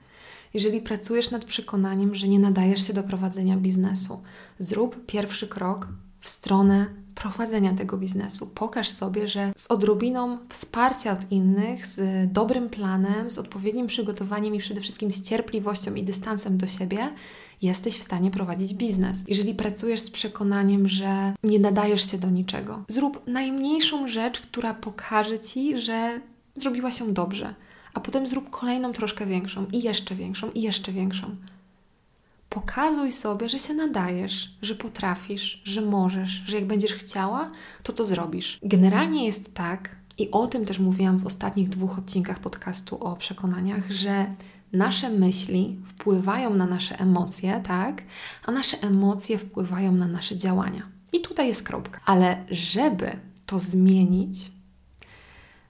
Jeżeli 0.55 0.81
pracujesz 0.81 1.31
nad 1.31 1.45
przekonaniem, 1.45 2.15
że 2.15 2.29
nie 2.29 2.39
nadajesz 2.39 2.87
się 2.87 2.93
do 2.93 3.03
prowadzenia 3.03 3.57
biznesu, 3.57 4.23
zrób 4.59 5.07
pierwszy 5.07 5.49
krok 5.49 5.89
w 6.21 6.29
stronę 6.29 6.87
prowadzenia 7.15 7.75
tego 7.75 7.97
biznesu. 7.97 8.51
Pokaż 8.55 8.89
sobie, 8.89 9.29
że 9.29 9.53
z 9.57 9.67
odrobiną 9.67 10.39
wsparcia 10.49 11.13
od 11.13 11.33
innych, 11.33 11.87
z 11.87 12.33
dobrym 12.33 12.69
planem, 12.69 13.31
z 13.31 13.39
odpowiednim 13.39 13.87
przygotowaniem 13.87 14.55
i 14.55 14.59
przede 14.59 14.81
wszystkim 14.81 15.11
z 15.11 15.23
cierpliwością 15.23 15.95
i 15.95 16.03
dystansem 16.03 16.59
do 16.59 16.67
siebie 16.67 17.09
jesteś 17.63 17.99
w 17.99 18.03
stanie 18.03 18.31
prowadzić 18.31 18.75
biznes. 18.75 19.19
Jeżeli 19.29 19.55
pracujesz 19.55 20.01
z 20.01 20.11
przekonaniem, 20.11 20.89
że 20.89 21.35
nie 21.45 21.59
nadajesz 21.59 22.11
się 22.11 22.19
do 22.19 22.31
niczego, 22.31 22.85
zrób 22.89 23.27
najmniejszą 23.27 24.09
rzecz, 24.09 24.41
która 24.41 24.75
pokaże 24.75 25.39
ci, 25.39 25.81
że 25.81 26.21
zrobiłaś 26.55 27.01
ją 27.01 27.13
dobrze, 27.13 27.55
a 27.95 28.01
potem 28.01 28.29
zrób 28.29 28.51
kolejną 28.51 28.93
troszkę 28.93 29.27
większą 29.27 29.67
i 29.73 29.83
jeszcze 29.83 30.15
większą 30.15 30.51
i 30.51 30.63
jeszcze 30.63 30.93
większą. 30.93 31.37
Pokazuj 32.55 33.13
sobie, 33.13 33.49
że 33.49 33.59
się 33.59 33.75
nadajesz, 33.75 34.57
że 34.63 34.75
potrafisz, 34.75 35.63
że 35.65 35.81
możesz, 35.81 36.31
że 36.31 36.57
jak 36.57 36.67
będziesz 36.67 36.93
chciała, 36.93 37.51
to 37.83 37.93
to 37.93 38.05
zrobisz. 38.05 38.59
Generalnie 38.63 39.27
jest 39.27 39.55
tak, 39.55 39.97
i 40.19 40.31
o 40.31 40.47
tym 40.47 40.65
też 40.65 40.79
mówiłam 40.79 41.19
w 41.19 41.27
ostatnich 41.27 41.69
dwóch 41.69 41.99
odcinkach 41.99 42.39
podcastu 42.39 43.05
o 43.05 43.17
przekonaniach, 43.17 43.91
że 43.91 44.35
nasze 44.73 45.11
myśli 45.11 45.79
wpływają 45.87 46.55
na 46.55 46.67
nasze 46.67 46.99
emocje, 46.99 47.61
tak? 47.65 48.03
A 48.47 48.53
nasze 48.53 48.83
emocje 48.83 49.39
wpływają 49.39 49.93
na 49.93 50.07
nasze 50.07 50.37
działania. 50.37 50.83
I 51.13 51.21
tutaj 51.21 51.49
jest 51.49 51.63
kropka. 51.63 52.01
Ale 52.07 52.45
żeby 52.51 53.17
to 53.47 53.59
zmienić, 53.59 54.51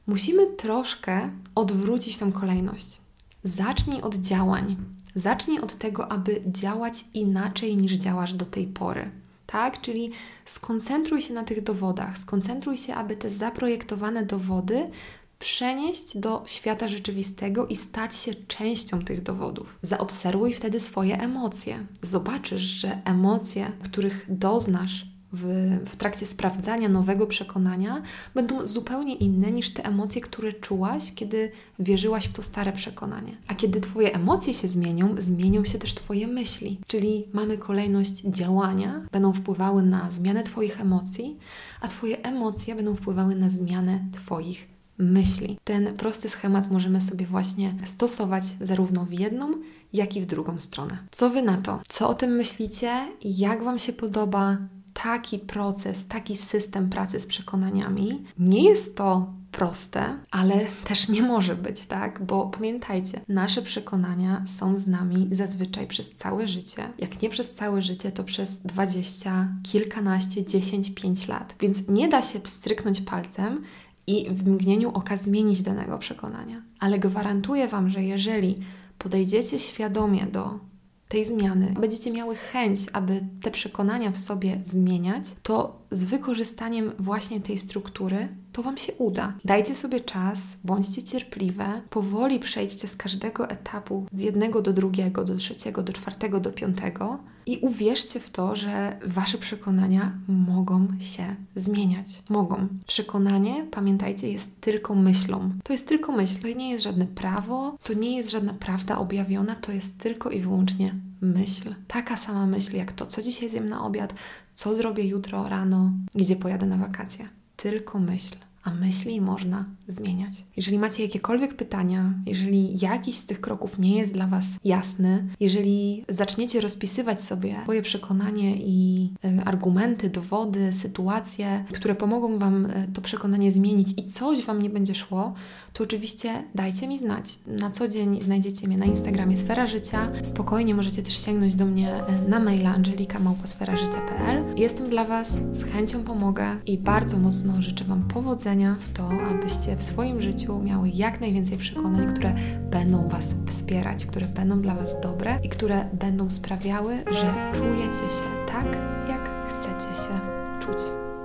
musimy 0.07 0.47
troszkę 0.47 1.31
odwrócić 1.55 2.17
tą 2.17 2.33
kolejność. 2.33 3.01
Zacznij 3.43 4.03
od 4.03 4.15
działań. 4.15 4.77
Zacznij 5.15 5.61
od 5.61 5.75
tego, 5.75 6.13
aby 6.13 6.43
działać 6.47 7.05
inaczej 7.15 7.77
niż 7.77 7.93
działasz 7.93 8.35
do 8.35 8.47
tej 8.47 8.67
pory. 8.67 9.11
Tak? 9.47 9.81
Czyli 9.81 10.11
skoncentruj 10.45 11.23
się 11.23 11.35
na 11.35 11.45
tych 11.45 11.63
dowodach, 11.63 12.19
skoncentruj 12.19 12.77
się, 12.77 12.95
aby 12.95 13.17
te 13.17 13.31
zaprojektowane 13.31 14.27
dowody 14.27 14.91
przenieść 15.39 16.19
do 16.19 16.43
świata 16.47 16.89
rzeczywistego 16.89 17.67
i 17.67 17.77
stać 17.77 18.17
się 18.17 18.35
częścią 18.35 19.05
tych 19.05 19.23
dowodów. 19.23 19.79
Zaobserwuj 19.83 20.53
wtedy 20.53 20.81
swoje 20.81 21.21
emocje. 21.21 21.87
Zobaczysz, 22.03 22.63
że 22.63 23.03
emocje, 23.05 23.73
których 23.83 24.27
doznasz 24.29 25.14
w, 25.35 25.71
w 25.91 25.97
trakcie 25.97 26.27
sprawdzania 26.27 26.89
nowego 26.89 27.27
przekonania 27.27 28.03
będą 28.35 28.67
zupełnie 28.67 29.15
inne 29.15 29.53
niż 29.53 29.71
te 29.71 29.85
emocje, 29.85 30.21
które 30.21 30.53
czułaś, 30.53 31.13
kiedy 31.15 31.51
wierzyłaś 31.79 32.29
w 32.29 32.33
to 32.33 32.43
stare 32.43 32.73
przekonanie. 32.73 33.37
A 33.49 33.55
kiedy 33.55 33.81
Twoje 33.81 34.15
emocje 34.15 34.55
się 34.55 34.69
zmienią, 34.69 35.15
zmienią 35.19 35.65
się 35.65 35.79
też 35.79 35.95
Twoje 35.95 36.27
myśli. 36.27 36.81
Czyli 36.87 37.25
mamy 37.33 37.59
kolejność 37.59 38.23
działania, 38.23 39.07
będą 39.13 39.33
wpływały 39.33 39.83
na 39.83 40.11
zmianę 40.11 40.43
Twoich 40.43 40.81
emocji, 40.81 41.39
a 41.81 41.89
Twoje 41.89 42.23
emocje 42.23 42.75
będą 42.75 42.97
wpływały 42.97 43.35
na 43.35 43.49
zmianę 43.49 44.05
Twoich 44.13 44.75
myśli. 44.99 45.59
Ten 45.65 45.97
prosty 45.97 46.29
schemat 46.29 46.71
możemy 46.71 47.01
sobie 47.01 47.27
właśnie 47.27 47.75
stosować 47.85 48.45
zarówno 48.61 49.05
w 49.05 49.13
jedną, 49.13 49.53
jak 49.93 50.17
i 50.17 50.21
w 50.21 50.27
drugą 50.27 50.59
stronę. 50.59 50.99
Co 51.11 51.31
Wy 51.31 51.43
na 51.43 51.57
to? 51.57 51.81
Co 51.89 52.09
o 52.09 52.15
tym 52.15 52.31
myślicie? 52.31 53.09
Jak 53.25 53.65
Wam 53.65 53.79
się 53.79 53.93
podoba? 53.93 54.59
Taki 55.03 55.39
proces, 55.39 56.07
taki 56.07 56.37
system 56.37 56.91
pracy 56.91 57.21
z 57.21 57.27
przekonaniami. 57.27 58.25
Nie 58.39 58.65
jest 58.65 58.97
to 58.97 59.33
proste, 59.53 60.19
ale 60.31 60.67
też 60.85 61.09
nie 61.09 61.23
może 61.23 61.57
być, 61.57 61.87
tak? 61.87 62.25
Bo 62.27 62.47
pamiętajcie, 62.47 63.21
nasze 63.29 63.63
przekonania 63.63 64.43
są 64.47 64.79
z 64.79 64.87
nami 64.87 65.29
zazwyczaj 65.31 65.87
przez 65.87 66.15
całe 66.15 66.49
życie. 66.49 66.89
Jak 66.99 67.23
nie 67.23 67.29
przez 67.29 67.55
całe 67.55 67.83
życie, 67.83 68.13
to 68.13 68.25
przez 68.25 68.63
20, 68.63 69.49
kilkanaście, 69.63 70.45
10, 70.45 70.91
5 70.95 71.29
lat. 71.29 71.55
Więc 71.61 71.89
nie 71.89 72.09
da 72.09 72.23
się 72.23 72.41
pstryknąć 72.41 73.01
palcem 73.01 73.63
i 74.07 74.27
w 74.31 74.47
mgnieniu 74.49 74.91
oka 74.91 75.17
zmienić 75.17 75.63
danego 75.63 75.99
przekonania. 75.99 76.63
Ale 76.81 76.99
gwarantuję 76.99 77.69
Wam, 77.69 77.91
że 77.91 78.03
jeżeli 78.03 78.59
podejdziecie 78.99 79.59
świadomie 79.59 80.27
do 80.27 80.59
tej 81.09 81.25
zmiany, 81.25 81.75
będziecie 81.81 82.13
miały 82.13 82.37
chęć, 82.37 82.81
aby 82.93 83.21
te 83.43 83.51
przekonania 83.51 84.11
w 84.11 84.19
sobie 84.19 84.61
zmieniać, 84.65 85.25
to 85.43 85.83
z 85.91 86.05
wykorzystaniem 86.05 86.93
właśnie 86.99 87.41
tej 87.41 87.59
struktury 87.59 88.29
to 88.53 88.63
Wam 88.63 88.79
się 88.79 88.93
uda. 88.93 89.35
Dajcie 89.45 89.75
sobie 89.75 90.01
czas, 90.01 90.59
bądźcie 90.65 91.03
cierpliwe, 91.03 91.83
powoli 91.91 92.39
przejdźcie 92.41 92.89
z 92.89 92.97
każdego 92.97 93.49
etapu 93.49 94.07
z 94.13 94.21
jednego 94.21 94.63
do 94.63 94.73
drugiego, 94.73 95.25
do 95.25 95.37
trzeciego, 95.37 95.83
do 95.83 95.93
czwartego, 95.93 96.41
do 96.41 96.53
piątego 96.53 97.19
i 97.47 97.59
uwierzcie 97.59 98.21
w 98.21 98.31
to, 98.31 98.57
że 98.57 98.99
Wasze 99.07 99.39
przekonania 99.39 100.13
mogą 100.29 100.89
się 100.99 101.37
zmieniać. 101.57 102.07
Mogą. 102.29 102.69
Przekonanie, 102.87 103.67
pamiętajcie, 103.71 104.33
jest 104.33 104.61
tylko 104.61 104.95
myślą. 104.95 105.51
To 105.65 105.73
jest 105.73 105.89
tylko 105.89 106.13
myśl. 106.13 106.41
To 106.41 106.49
nie 106.49 106.71
jest 106.71 106.85
żadne 106.85 107.07
prawo, 107.07 107.77
to 107.83 107.93
nie 107.93 108.17
jest 108.17 108.31
żadna 108.31 108.55
prawda 108.55 108.99
objawiona, 108.99 109.55
to 109.55 109.73
jest 109.73 109.99
tylko 109.99 110.31
i 110.31 110.41
wyłącznie 110.41 110.95
myśl. 111.21 111.75
Taka 111.89 112.17
sama 112.17 112.47
myśl 112.47 112.77
jak 112.77 112.93
to, 112.93 113.07
co 113.07 113.23
dzisiaj 113.23 113.51
zjem 113.51 113.69
na 113.69 113.85
obiad, 113.85 114.15
co 114.55 114.75
zrobię 114.75 115.09
jutro 115.09 115.49
rano, 115.49 115.93
gdzie 116.15 116.37
pojadę 116.37 116.67
na 116.67 116.77
wakacje. 116.77 117.29
Tylko 117.57 117.99
myśl 117.99 118.37
a 118.65 118.71
myśli 118.71 119.21
można 119.21 119.65
zmieniać. 119.89 120.45
Jeżeli 120.57 120.79
macie 120.79 121.03
jakiekolwiek 121.03 121.55
pytania, 121.55 122.15
jeżeli 122.27 122.79
jakiś 122.79 123.17
z 123.17 123.27
tych 123.27 123.41
kroków 123.41 123.79
nie 123.79 123.99
jest 123.99 124.13
dla 124.13 124.27
Was 124.27 124.47
jasny, 124.65 125.29
jeżeli 125.41 126.05
zaczniecie 126.09 126.61
rozpisywać 126.61 127.23
sobie 127.23 127.57
swoje 127.63 127.83
przekonanie 127.83 128.57
i 128.57 129.11
y, 129.25 129.45
argumenty, 129.45 130.11
dowody, 130.11 130.73
sytuacje, 130.73 131.65
które 131.73 131.95
pomogą 131.95 132.39
Wam 132.39 132.67
y, 132.67 132.89
to 132.95 133.01
przekonanie 133.01 133.51
zmienić 133.51 133.89
i 133.97 134.05
coś 134.05 134.45
Wam 134.45 134.63
nie 134.63 134.71
będzie 134.71 134.95
szło, 134.95 135.35
to 135.73 135.85
oczywiście 135.85 136.43
dajcie 136.55 136.89
mi 136.89 136.99
znać. 136.99 137.39
Na 137.47 137.71
co 137.71 137.89
dzień 137.89 138.23
znajdziecie 138.23 138.69
mnie 138.69 138.79
na 138.79 138.87
Instagramie 138.87 139.37
Sfera 139.37 139.67
Życia. 139.67 140.13
Spokojnie 140.23 140.75
możecie 140.75 141.03
też 141.03 141.25
sięgnąć 141.25 141.55
do 141.55 141.65
mnie 141.65 142.03
y, 142.27 142.29
na 142.29 142.41
maila 142.41 142.75
angelika.małpasferażycia.pl 142.75 144.45
Jestem 144.57 144.89
dla 144.89 145.05
Was, 145.05 145.43
z 145.53 145.65
chęcią 145.65 146.05
pomogę 146.05 146.57
i 146.67 146.79
bardzo 146.79 147.19
mocno 147.19 147.63
życzę 147.63 147.85
Wam 147.85 148.03
powodzenia 148.03 148.54
w 148.55 148.93
to, 148.93 149.11
abyście 149.31 149.77
w 149.77 149.83
swoim 149.83 150.21
życiu 150.21 150.63
miały 150.63 150.89
jak 150.89 151.21
najwięcej 151.21 151.59
przekonań, 151.59 152.15
które 152.15 152.35
będą 152.71 153.09
Was 153.09 153.35
wspierać, 153.47 154.07
które 154.07 154.27
będą 154.27 154.61
dla 154.61 154.75
Was 154.75 155.01
dobre 155.01 155.39
i 155.43 155.49
które 155.49 155.89
będą 155.93 156.31
sprawiały, 156.31 156.97
że 157.11 157.35
czujecie 157.55 157.99
się 157.99 158.47
tak, 158.47 158.67
jak 159.09 159.31
chcecie 159.49 159.95
się 159.95 160.21
czuć. 160.61 160.79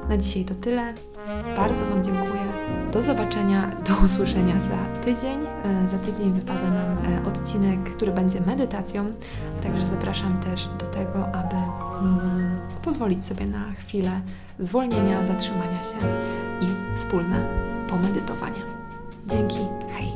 Na 0.10 0.18
dzisiaj 0.18 0.46
to 0.46 0.56
tyle. 0.56 0.94
Bardzo 1.58 1.86
Wam 1.86 2.04
dziękuję. 2.04 2.42
Do 2.94 3.02
zobaczenia, 3.02 3.72
do 3.88 4.06
usłyszenia 4.06 4.60
za 4.60 5.02
tydzień. 5.02 5.40
E, 5.64 5.88
za 5.88 5.98
tydzień 5.98 6.34
wypada 6.34 6.70
nam 6.70 6.98
e, 7.14 7.28
odcinek, 7.28 7.96
który 7.96 8.12
będzie 8.12 8.42
medytacją, 8.42 9.06
także 9.64 9.86
zapraszam 9.86 10.40
też 10.40 10.70
do 10.70 10.86
tego, 10.86 11.26
aby 11.26 11.56
mm, 11.56 12.49
pozwolić 12.84 13.26
sobie 13.26 13.46
na 13.46 13.72
chwilę 13.72 14.22
zwolnienia, 14.60 15.26
zatrzymania 15.26 15.84
się 15.84 15.98
i 16.62 16.96
wspólne 16.96 17.46
pomedytowanie. 17.88 18.62
Dzięki, 19.28 19.60
hej! 19.94 20.14